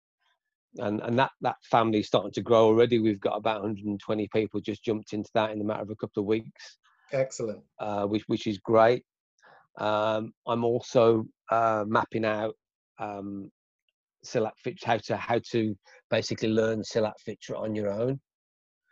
[0.79, 2.99] And, and that, that family's starting to grow already.
[2.99, 6.23] We've got about 120 people just jumped into that in the matter of a couple
[6.23, 6.79] of weeks.
[7.13, 7.61] Excellent.
[7.79, 9.05] Uh, which, which is great.
[9.79, 12.55] Um, I'm also uh, mapping out
[12.99, 13.51] um,
[14.25, 15.77] Silat Fitra, how to how to
[16.11, 18.21] basically learn Silat Fitra on your own.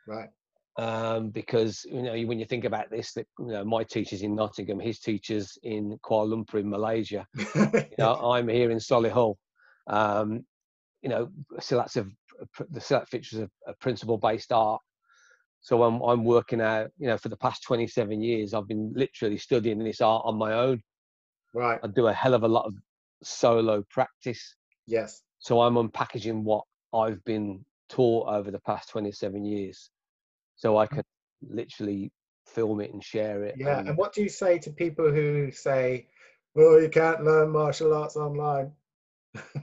[0.06, 0.28] Right.
[0.78, 4.34] Um, because you know when you think about this, that you know my teachers in
[4.34, 7.26] Nottingham, his teachers in Kuala Lumpur in Malaysia.
[7.36, 9.34] you know, I'm here in Solihull.
[9.88, 10.44] Um,
[11.08, 12.06] you know, Silat's a
[12.70, 14.80] the Fitra is a, a principle-based art.
[15.60, 16.90] So I'm I'm working out.
[16.98, 20.52] You know, for the past 27 years, I've been literally studying this art on my
[20.52, 20.82] own.
[21.54, 21.80] Right.
[21.82, 22.74] I do a hell of a lot of
[23.22, 24.54] solo practice.
[24.86, 25.22] Yes.
[25.38, 29.90] So I'm unpackaging what I've been taught over the past 27 years.
[30.56, 31.02] So I can
[31.42, 32.12] literally
[32.46, 33.54] film it and share it.
[33.56, 33.78] Yeah.
[33.78, 36.06] And, and what do you say to people who say,
[36.54, 38.72] well, you can't learn martial arts online?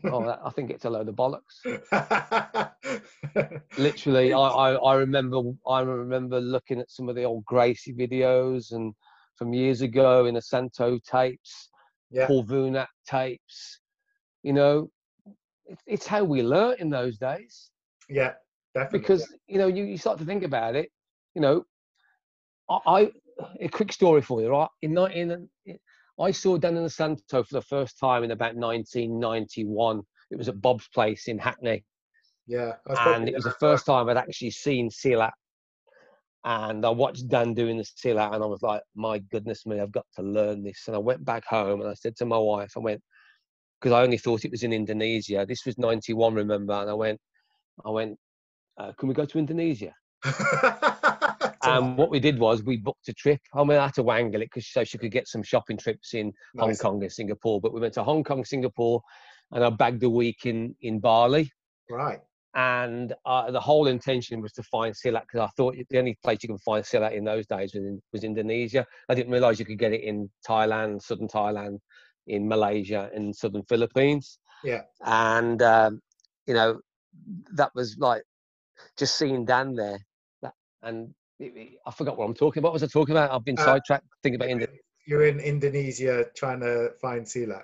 [0.05, 1.65] Oh, I think it's a load of bollocks.
[3.77, 8.71] Literally, I, I, I, remember I remember looking at some of the old Gracie videos
[8.71, 8.93] and
[9.35, 11.69] from years ago Inosanto tapes,
[12.11, 12.27] yeah.
[12.27, 13.79] Paul Vunak tapes.
[14.43, 14.89] You know,
[15.65, 17.71] it's, it's how we learn in those days.
[18.09, 18.33] Yeah,
[18.73, 18.99] definitely.
[18.99, 20.89] Because you know, you, you start to think about it.
[21.33, 21.63] You know,
[22.69, 23.11] I, I
[23.59, 24.69] a quick story for you, right?
[24.81, 25.49] In in
[26.19, 30.01] I saw Dan Inosanto for the first time in about 1991.
[30.31, 31.83] It was at Bob's place in Hackney.
[32.47, 35.31] Yeah, and it was the first time I'd actually seen Silat.
[36.43, 39.91] And I watched Dan doing the Silat, and I was like, "My goodness me, I've
[39.91, 42.73] got to learn this." And I went back home and I said to my wife,
[42.75, 43.01] "I went,
[43.79, 45.45] because I only thought it was in Indonesia.
[45.47, 46.73] This was 91, remember?
[46.73, 47.19] And I went,
[47.85, 48.17] I went,
[48.77, 49.93] uh, can we go to Indonesia?
[51.67, 53.39] and what we did was we booked a trip.
[53.53, 56.13] I mean, I had to wangle it because so she could get some shopping trips
[56.13, 56.65] in nice.
[56.65, 57.61] Hong Kong and Singapore.
[57.61, 59.01] But we went to Hong Kong, Singapore,
[59.51, 61.51] and I bagged a week in in Bali.
[61.89, 62.19] Right.
[62.55, 66.39] And uh, the whole intention was to find Silat because I thought the only place
[66.41, 68.85] you can find Silat in those days was, in, was Indonesia.
[69.09, 71.79] I didn't realize you could get it in Thailand, southern Thailand,
[72.27, 74.39] in Malaysia and southern Philippines.
[74.63, 74.83] Yeah.
[75.03, 75.99] And um,
[76.47, 76.79] you know,
[77.55, 78.23] that was like
[78.97, 79.99] just seeing Dan there.
[80.41, 82.69] That, and I forgot what I'm talking about.
[82.69, 83.31] What was I talking about?
[83.31, 84.79] I've been uh, sidetracked thinking about Indonesia.
[85.05, 87.63] You're in Indonesia trying to find Silat.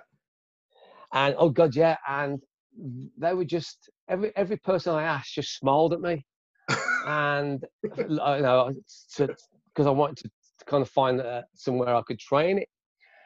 [1.12, 1.96] And oh god, yeah.
[2.08, 2.42] And
[3.18, 6.24] they were just every every person I asked just smiled at me.
[7.06, 7.64] and
[7.98, 8.72] you know,
[9.16, 10.30] because I wanted to
[10.66, 12.68] kind of find uh, somewhere I could train it.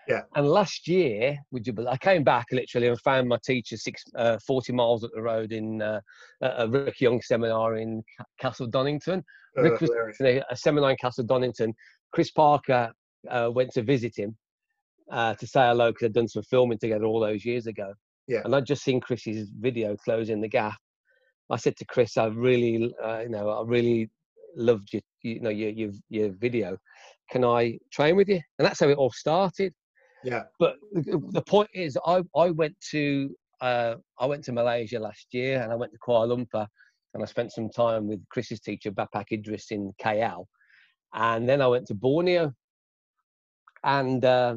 [0.09, 0.23] Yeah.
[0.35, 4.39] And last year, would you I came back literally and found my teacher six, uh,
[4.47, 6.01] 40 miles up the road in uh,
[6.41, 8.03] a Rick Young seminar in
[8.41, 9.25] Castle Donington.
[9.59, 9.91] Uh, Rick was
[10.21, 11.75] a, a, seminar in Castle Donington.
[12.13, 12.93] Chris Parker
[13.31, 14.37] uh, went to visit him
[15.11, 17.93] uh, to say hello because they'd done some filming together all those years ago.
[18.29, 18.43] Yeah.
[18.45, 20.77] And I'd just seen Chris's video closing the gap.
[21.51, 24.11] I said to Chris, I really, uh, you know, I really
[24.57, 26.77] loved your, you know, your, your, your video.
[27.31, 28.41] Can I train with you?
[28.59, 29.73] And that's how it all started.
[30.27, 30.43] Yeah.
[30.59, 35.63] But the point is, I I went to uh, I went to Malaysia last year,
[35.63, 36.67] and I went to Kuala Lumpur,
[37.15, 40.47] and I spent some time with Chris's teacher Bapak Idris in KL,
[41.15, 42.53] and then I went to Borneo,
[43.85, 44.57] and uh,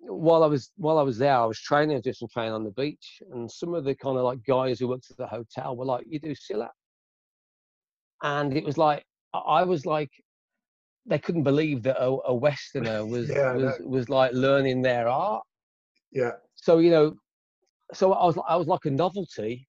[0.00, 2.70] while I was while I was there, I was training, just some training on the
[2.72, 5.86] beach, and some of the kind of like guys who worked at the hotel were
[5.86, 6.76] like, "You do Silat,"
[8.22, 10.10] and it was like I was like
[11.08, 15.42] they couldn't believe that a, a Westerner was yeah, was was like learning their art.
[16.12, 16.32] Yeah.
[16.54, 17.14] So you know,
[17.92, 19.68] so I was I was like a novelty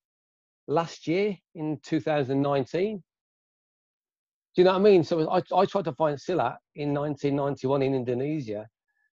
[0.68, 2.98] last year in 2019.
[2.98, 5.04] Do you know what I mean?
[5.04, 8.68] So I I tried to find Silat in 1991 in Indonesia,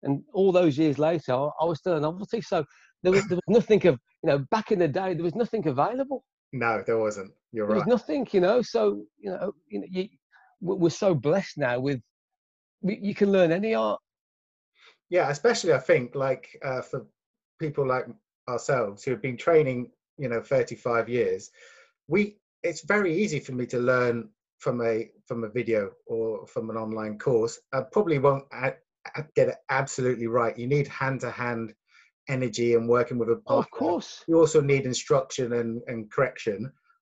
[0.03, 2.41] and all those years later, I, was still a novelty.
[2.41, 2.65] So
[3.03, 5.65] there was there was nothing of you know back in the day there was nothing
[5.67, 6.23] available.
[6.51, 7.31] No, there wasn't.
[7.51, 7.87] You're there right.
[7.87, 8.61] was nothing, you know.
[8.61, 10.09] So you know, you know, you,
[10.61, 12.01] we're so blessed now with
[12.81, 13.99] you can learn any art.
[15.09, 17.05] Yeah, especially I think like uh, for
[17.59, 18.05] people like
[18.47, 21.51] ourselves who have been training, you know, 35 years,
[22.07, 26.69] we it's very easy for me to learn from a from a video or from
[26.69, 27.59] an online course.
[27.73, 28.77] I probably won't add,
[29.35, 30.57] get it absolutely right.
[30.57, 31.73] You need hand to hand
[32.27, 33.55] energy and working with a partner.
[33.55, 34.23] Oh, of course.
[34.27, 36.71] You also need instruction and, and correction.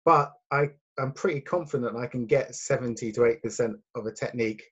[0.05, 4.63] But I, I'm pretty confident I can get 70 to 8% of a technique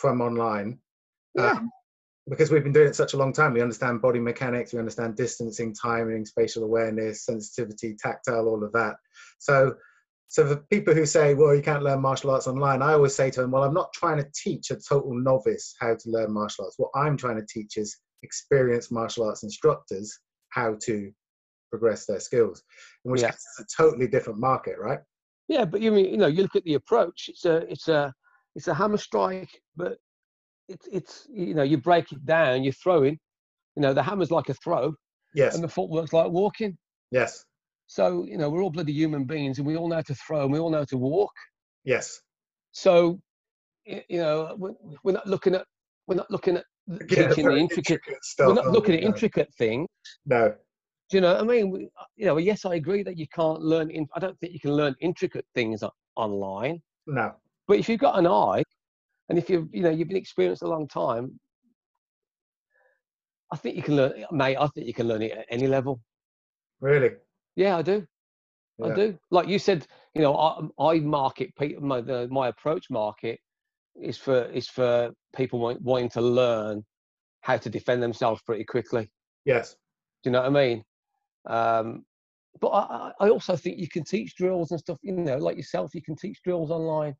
[0.00, 0.78] from online.
[1.34, 1.52] Yeah.
[1.52, 1.70] Um,
[2.28, 5.16] because we've been doing it such a long time, we understand body mechanics, we understand
[5.16, 8.96] distancing, timing, spatial awareness, sensitivity, tactile, all of that.
[9.38, 9.74] So,
[10.28, 13.30] so for people who say, "Well, you can't learn martial arts online," I always say
[13.30, 16.66] to them, "Well, I'm not trying to teach a total novice how to learn martial
[16.66, 16.78] arts.
[16.78, 20.16] What I'm trying to teach is experienced martial arts instructors
[20.50, 21.10] how to
[21.70, 22.62] progress their skills."
[23.04, 23.30] In which Yeah.
[23.30, 25.00] case, it's a totally different market, right?
[25.48, 27.28] Yeah, but you mean you know you look at the approach.
[27.28, 28.14] It's a it's a
[28.56, 29.98] it's a hammer strike, but
[30.68, 32.62] it's it's you know you break it down.
[32.64, 33.18] You're throwing.
[33.76, 34.92] You know the hammer's like a throw,
[35.34, 35.54] Yes.
[35.54, 36.76] and the footwork's like walking.
[37.10, 37.44] Yes.
[37.86, 40.42] So you know we're all bloody human beings, and we all know how to throw,
[40.44, 41.32] and we all know how to walk.
[41.84, 42.20] Yes.
[42.72, 43.20] So
[43.86, 44.72] you know we're,
[45.04, 45.64] we're not looking at
[46.06, 48.00] we're not looking at the- Yeah, teaching the very intricate.
[48.22, 48.48] stuff.
[48.48, 49.08] We're not looking at No.
[49.08, 49.88] intricate things.
[50.26, 50.54] No.
[51.10, 51.70] Do you know what I mean?
[51.70, 53.90] We- You know, yes, I agree that you can't learn.
[53.90, 55.82] In, I don't think you can learn intricate things
[56.16, 56.80] online.
[57.06, 57.32] No.
[57.70, 58.64] But if you've got an eye,
[59.28, 61.38] and if you've you know you've been experienced a long time,
[63.52, 64.56] I think you can learn, mate.
[64.56, 66.00] I think you can learn it at any level.
[66.80, 67.10] Really.
[67.54, 68.04] Yeah, I do.
[68.82, 69.16] I do.
[69.30, 71.84] Like you said, you know, I, I market people.
[71.84, 73.38] My the, my approach market
[74.02, 76.84] is for is for people wanting to learn
[77.42, 79.08] how to defend themselves pretty quickly.
[79.44, 79.76] Yes.
[80.24, 80.84] Do you know what I mean?
[81.48, 82.04] Um,
[82.60, 84.98] but I I also think you can teach drills and stuff.
[85.02, 87.14] You know, like yourself, you can teach drills online.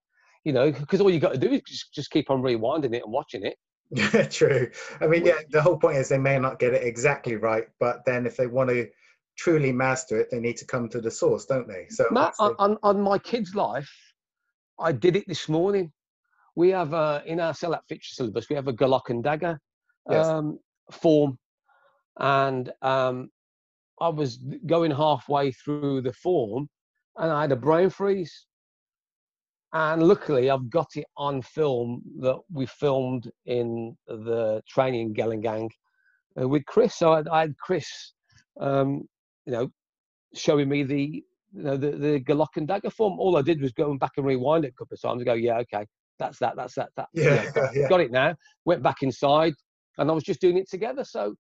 [0.45, 3.03] You know, because all you got to do is just, just keep on rewinding it
[3.05, 3.57] and watching it.
[3.91, 4.70] Yeah, true.
[5.01, 8.05] I mean, yeah, the whole point is they may not get it exactly right, but
[8.07, 8.88] then if they want to
[9.36, 11.86] truly master it, they need to come to the source, don't they?
[11.91, 13.91] So Matt, on, on, on my kid's life,
[14.78, 15.93] I did it this morning.
[16.57, 19.61] We have uh, in our Silat Fitra syllabus, we have a Golok and Dagger
[20.09, 20.26] Yes.
[20.26, 20.59] um,
[20.91, 21.38] form,
[22.18, 23.30] and um,
[24.01, 26.68] I was going halfway through the form,
[27.16, 28.47] and I had a brain freeze.
[29.73, 35.71] And luckily, I've got it on film that we filmed in the training gelanggang
[36.41, 36.97] uh, with Chris.
[36.97, 37.87] So I, I had Chris,
[38.61, 39.09] um,
[39.47, 39.68] you know,
[40.35, 43.21] showing me the you know the the Golok and Dagger form.
[43.21, 45.35] All I did was go back and rewind it a couple of times and go,
[45.35, 45.87] yeah, okay,
[46.18, 47.09] that's that, that's that, that.
[47.12, 48.35] you know, yeah, got, yeah, got it now.
[48.64, 49.55] Went back inside,
[49.99, 51.05] and I was just doing it together.
[51.05, 51.35] So,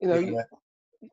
[0.00, 0.42] you know, yeah.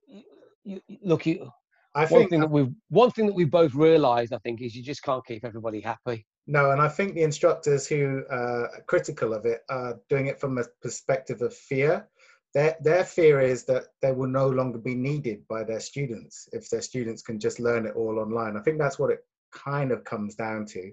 [0.07, 0.23] you,
[0.63, 1.49] you, you, look, you,
[1.95, 4.75] I one think thing that we've one thing that we've both realised, I think, is
[4.75, 6.25] you just can't keep everybody happy.
[6.47, 8.35] no, and I think the instructors who uh,
[8.75, 12.07] are critical of it are doing it from a perspective of fear.
[12.53, 16.69] Their their fear is that they will no longer be needed by their students if
[16.69, 18.57] their students can just learn it all online.
[18.57, 19.19] I think that's what it
[19.51, 20.91] kind of comes down to.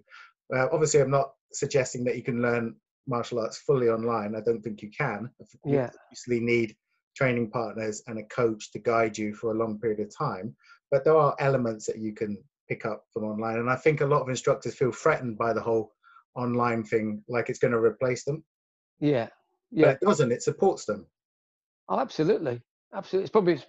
[0.55, 2.77] Uh, obviously, I'm not suggesting that you can learn
[3.07, 4.35] martial arts fully online.
[4.35, 5.31] I don't think you can.
[5.65, 5.91] You Yeah.
[6.07, 6.77] obviously need
[7.17, 10.55] training partners and a coach to guide you for a long period of time.
[10.91, 13.59] But there are elements that you can pick up from online.
[13.59, 15.93] And I think a lot of instructors feel threatened by the whole
[16.35, 18.45] online thing, like it's going to replace them.
[19.01, 19.29] Yeah,
[19.73, 19.91] But yeah.
[19.91, 21.07] it doesn't, it supports them.
[21.89, 22.61] Oh, absolutely,
[22.95, 23.25] absolutely.
[23.25, 23.63] It's probably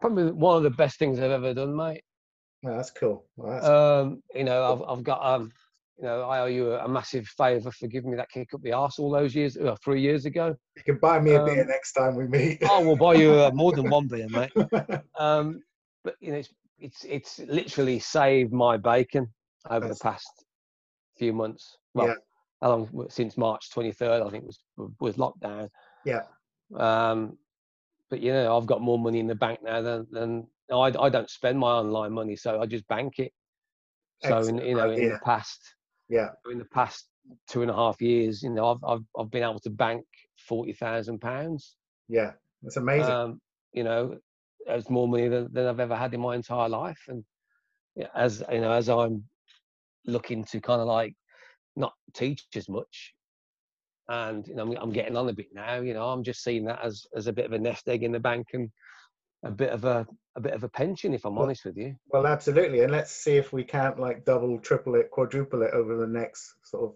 [0.00, 2.02] probably one of the best things I've ever done, mate.
[2.62, 3.26] Yeah, that's cool.
[3.36, 5.52] Well, that's, Um, you know, I've I've got um,
[5.98, 8.62] you know, I owe you a, a massive favour for giving me that kick up
[8.62, 10.56] the arse all those years, uh, three years ago.
[10.76, 12.62] you can buy me a beer um, next time we meet.
[12.68, 14.52] I will buy you uh, more than one beer, mate.
[15.16, 15.62] Um,
[16.04, 19.32] but you know, it's it's it's literally saved my bacon
[19.70, 20.44] over the past
[21.16, 21.78] few months.
[21.94, 22.14] Well, Yeah.
[22.62, 24.26] how long since March 23rd?
[24.26, 24.60] I think was
[25.00, 25.70] was lockdown.
[26.04, 26.22] yeah,
[26.76, 27.38] Um,
[28.10, 31.08] but you know, I've got more money in the bank now than than I, I
[31.08, 33.32] don't spend my online money, so I just bank it.
[34.20, 35.60] So in, you know, in the past,
[36.08, 37.08] yeah, in the past
[37.48, 40.04] two and a half years, you know, I've I've, I've been able to bank
[40.48, 41.76] forty thousand pounds.
[42.08, 42.32] yeah.
[42.62, 43.12] That's amazing.
[43.12, 43.40] Um,
[43.74, 44.18] you know,
[44.66, 47.24] it's more money than, than I've ever had in my entire life, and
[48.14, 49.24] as you know, as I'm
[50.06, 51.14] looking to kind of like
[51.76, 53.14] not teach as much,
[54.08, 55.80] and you know, I'm, I'm getting on a bit now.
[55.80, 58.12] You know, I'm just seeing that as as a bit of a nest egg in
[58.12, 58.70] the bank and
[59.44, 60.06] a bit of a
[60.36, 61.94] a bit of a pension, if I'm Well, honest with you.
[62.08, 62.80] well, absolutely.
[62.80, 66.54] And let's see if we can't like double, triple it, quadruple it over the next
[66.64, 66.94] sort of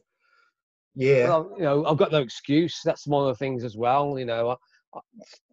[0.94, 1.28] yeah.
[1.28, 2.80] Well, you know, I've got no excuse.
[2.84, 4.18] That's one of the things as well.
[4.18, 4.56] You know,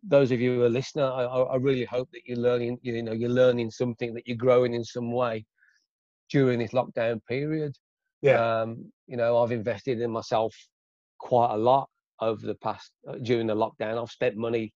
[0.03, 2.79] those of you who are listening, I, I really hope that you're learning.
[2.81, 5.45] You know, you're learning something that you're growing in some way
[6.29, 7.75] during this lockdown period.
[8.21, 10.55] yeah, Um, you know, I've invested in myself
[11.19, 11.89] quite a lot
[12.21, 14.01] over the past uh, during the lockdown.
[14.01, 14.73] I've spent money,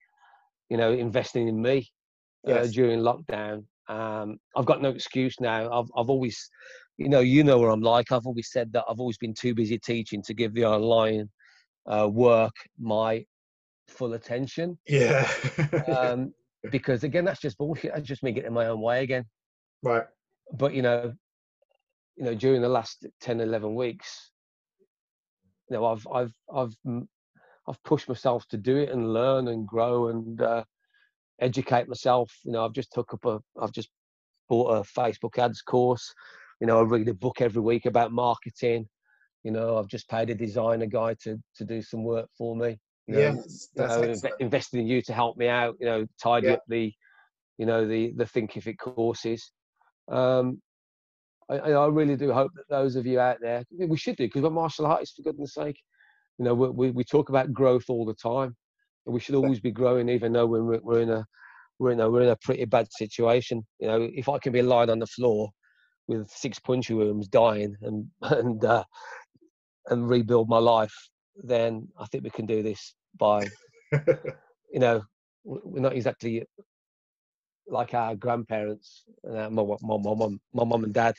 [0.70, 1.88] you know, investing in me
[2.48, 3.66] uh, during lockdown.
[3.88, 5.72] Um, I've got no excuse now.
[5.72, 6.50] I've I've always,
[6.98, 8.12] you know, you know what I'm like.
[8.12, 11.30] I've always said that I've always been too busy teaching to give the online
[11.88, 13.26] uh, work my
[13.90, 14.78] full attention.
[14.88, 15.30] yeah.
[15.88, 16.34] Um,
[16.72, 17.94] because again, that's just bullshit.
[17.94, 19.26] That's just me getting my own way again.
[19.84, 20.06] right.
[20.52, 21.14] But you know,
[22.18, 24.32] you know, during the last 10, 11 weeks,
[25.70, 26.74] you know, I've I've I've
[27.68, 30.64] I've pushed myself to do it and learn and grow and uh,
[31.40, 32.32] educate myself.
[32.44, 33.90] You know, I've just took up a, I've just
[34.50, 36.14] bought a Facebook ads course.
[36.60, 38.88] You know, I read a book every week about marketing.
[39.44, 42.80] You know, I've just paid a designer guy to to do some work for me.
[43.14, 44.34] Know, that's you know, excellent.
[44.40, 45.76] invested in you to help me out.
[45.80, 46.54] You know, tidy Yeah.
[46.54, 46.94] up the,
[47.58, 49.52] you know, the the Thinkific courses.
[50.12, 50.62] Um,
[51.50, 54.44] I, I really do hope that those of you out there, we should do because
[54.44, 55.78] we're martial artists for goodness sake.
[56.38, 58.56] You know, we, we we talk about growth all the time,
[59.06, 61.26] and we should always be growing, even though we're we're in a
[61.80, 63.66] we're in a we're in a pretty bad situation.
[63.80, 65.50] You know, if I can be lying on the floor
[66.08, 68.84] with six puncture wounds, dying, and and uh,
[69.88, 70.94] and rebuild my life,
[71.44, 73.46] then I think we can do this by
[74.72, 75.02] you know
[75.44, 76.46] we're not exactly
[77.72, 81.16] like our grandparents, uh, my, my, my mom, my mom and dad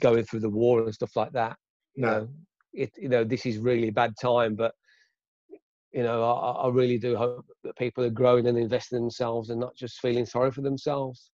[0.00, 1.56] going through the war and stuff like that.
[1.94, 2.08] You No.
[2.08, 2.28] know,
[2.72, 4.74] it, you know, this is really a bad time, but
[5.92, 9.50] you know, I, I really do hope that people are growing and investing in themselves
[9.50, 11.30] and not just feeling sorry for themselves.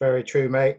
[0.00, 0.78] Very true, mate.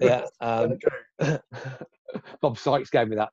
[0.02, 0.26] Yeah.
[0.42, 0.78] Um,
[2.42, 3.30] Bob Sykes gave me that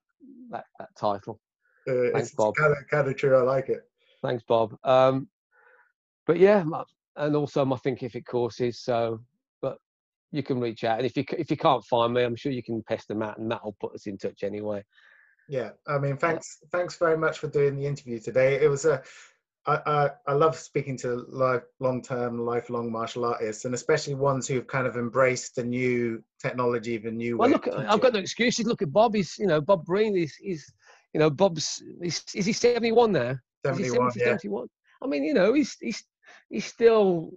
[0.51, 1.41] that, that title.
[1.89, 2.55] Uh, Thanks, it's Bob.
[2.57, 3.37] Kind of, kind of true.
[3.37, 3.81] I like it.
[4.23, 4.77] Thanks, Bob.
[4.85, 5.29] Um,
[6.27, 6.85] but yeah, my-
[7.17, 8.81] and also my Thinkific courses.
[8.81, 9.21] So,
[10.37, 12.63] you can reach out, and if you if you can't find me, I'm sure you
[12.63, 14.85] can pester Matt, and Matt will put us in touch anyway.
[15.49, 18.61] Yeah, I mean, thanks, thanks very much for doing the interview today.
[18.61, 19.01] It was a,
[19.67, 24.67] I, I, I love speaking to life, long-term, lifelong martial artists, and especially ones who've
[24.67, 27.39] kind of embraced the new technology, the new.
[27.39, 28.67] Well, look, I've got no excuses.
[28.67, 29.15] Look at Bob.
[29.15, 30.17] He's you know Bob Breen.
[30.17, 30.73] is, he's
[31.13, 31.83] you know Bob's.
[32.03, 33.37] Is he 71 now?
[33.65, 34.27] Is he 71, 70, yeah.
[34.27, 34.69] 71?
[35.03, 36.05] I mean, you know, he's he's
[36.49, 37.31] he's still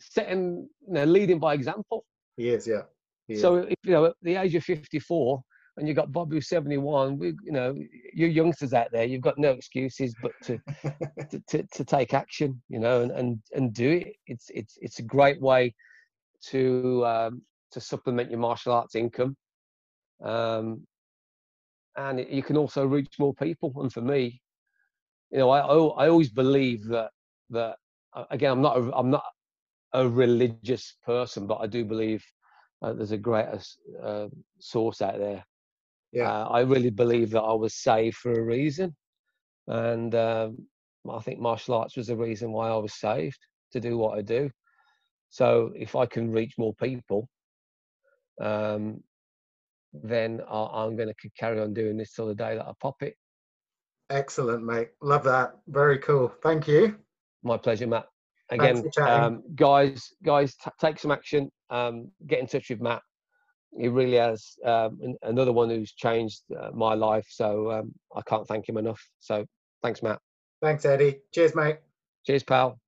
[0.00, 2.04] setting, you know, leading by example.
[2.38, 2.82] He is, yeah.
[3.26, 3.42] He is.
[3.42, 5.42] So if you know at the age of 54
[5.76, 7.74] and you've got Bob who's 71, we, you know,
[8.14, 10.58] you youngsters out there, you've got no excuses but to
[11.30, 14.14] to, to, to take action, you know, and, and and do it.
[14.28, 15.74] It's it's it's a great way
[16.46, 19.36] to um, to supplement your martial arts income,
[20.22, 20.86] um,
[21.96, 23.72] and you can also reach more people.
[23.82, 24.40] And for me,
[25.32, 27.10] you know, I I always believe that
[27.50, 27.76] that
[28.30, 29.24] again, I'm not a, I'm not
[29.92, 32.24] a religious person, but I do believe
[32.82, 33.60] uh, there's a greater
[34.02, 34.28] uh,
[34.58, 35.44] source out there
[36.12, 38.96] yeah, uh, I really believe that I was saved for a reason,
[39.66, 40.66] and um,
[41.10, 43.38] I think martial arts was the reason why I was saved
[43.72, 44.50] to do what I do.
[45.30, 47.28] So if I can reach more people,
[48.40, 49.02] um,
[49.92, 53.02] then I, I'm going to carry on doing this till the day that I pop
[53.02, 53.14] it.
[54.08, 54.90] excellent, mate.
[55.02, 55.56] Love that.
[55.66, 56.32] Very cool.
[56.42, 56.96] Thank you.
[57.42, 58.06] My pleasure, Matt.
[58.50, 61.50] Again, um, guys, guys, t- take some action.
[61.70, 63.02] Um, get in touch with Matt.
[63.78, 67.26] He really has um, another one who's changed uh, my life.
[67.28, 69.02] So um, I can't thank him enough.
[69.18, 69.44] So
[69.82, 70.18] thanks, Matt.
[70.62, 71.20] Thanks, Eddie.
[71.32, 71.78] Cheers, mate.
[72.26, 72.78] Cheers, pal.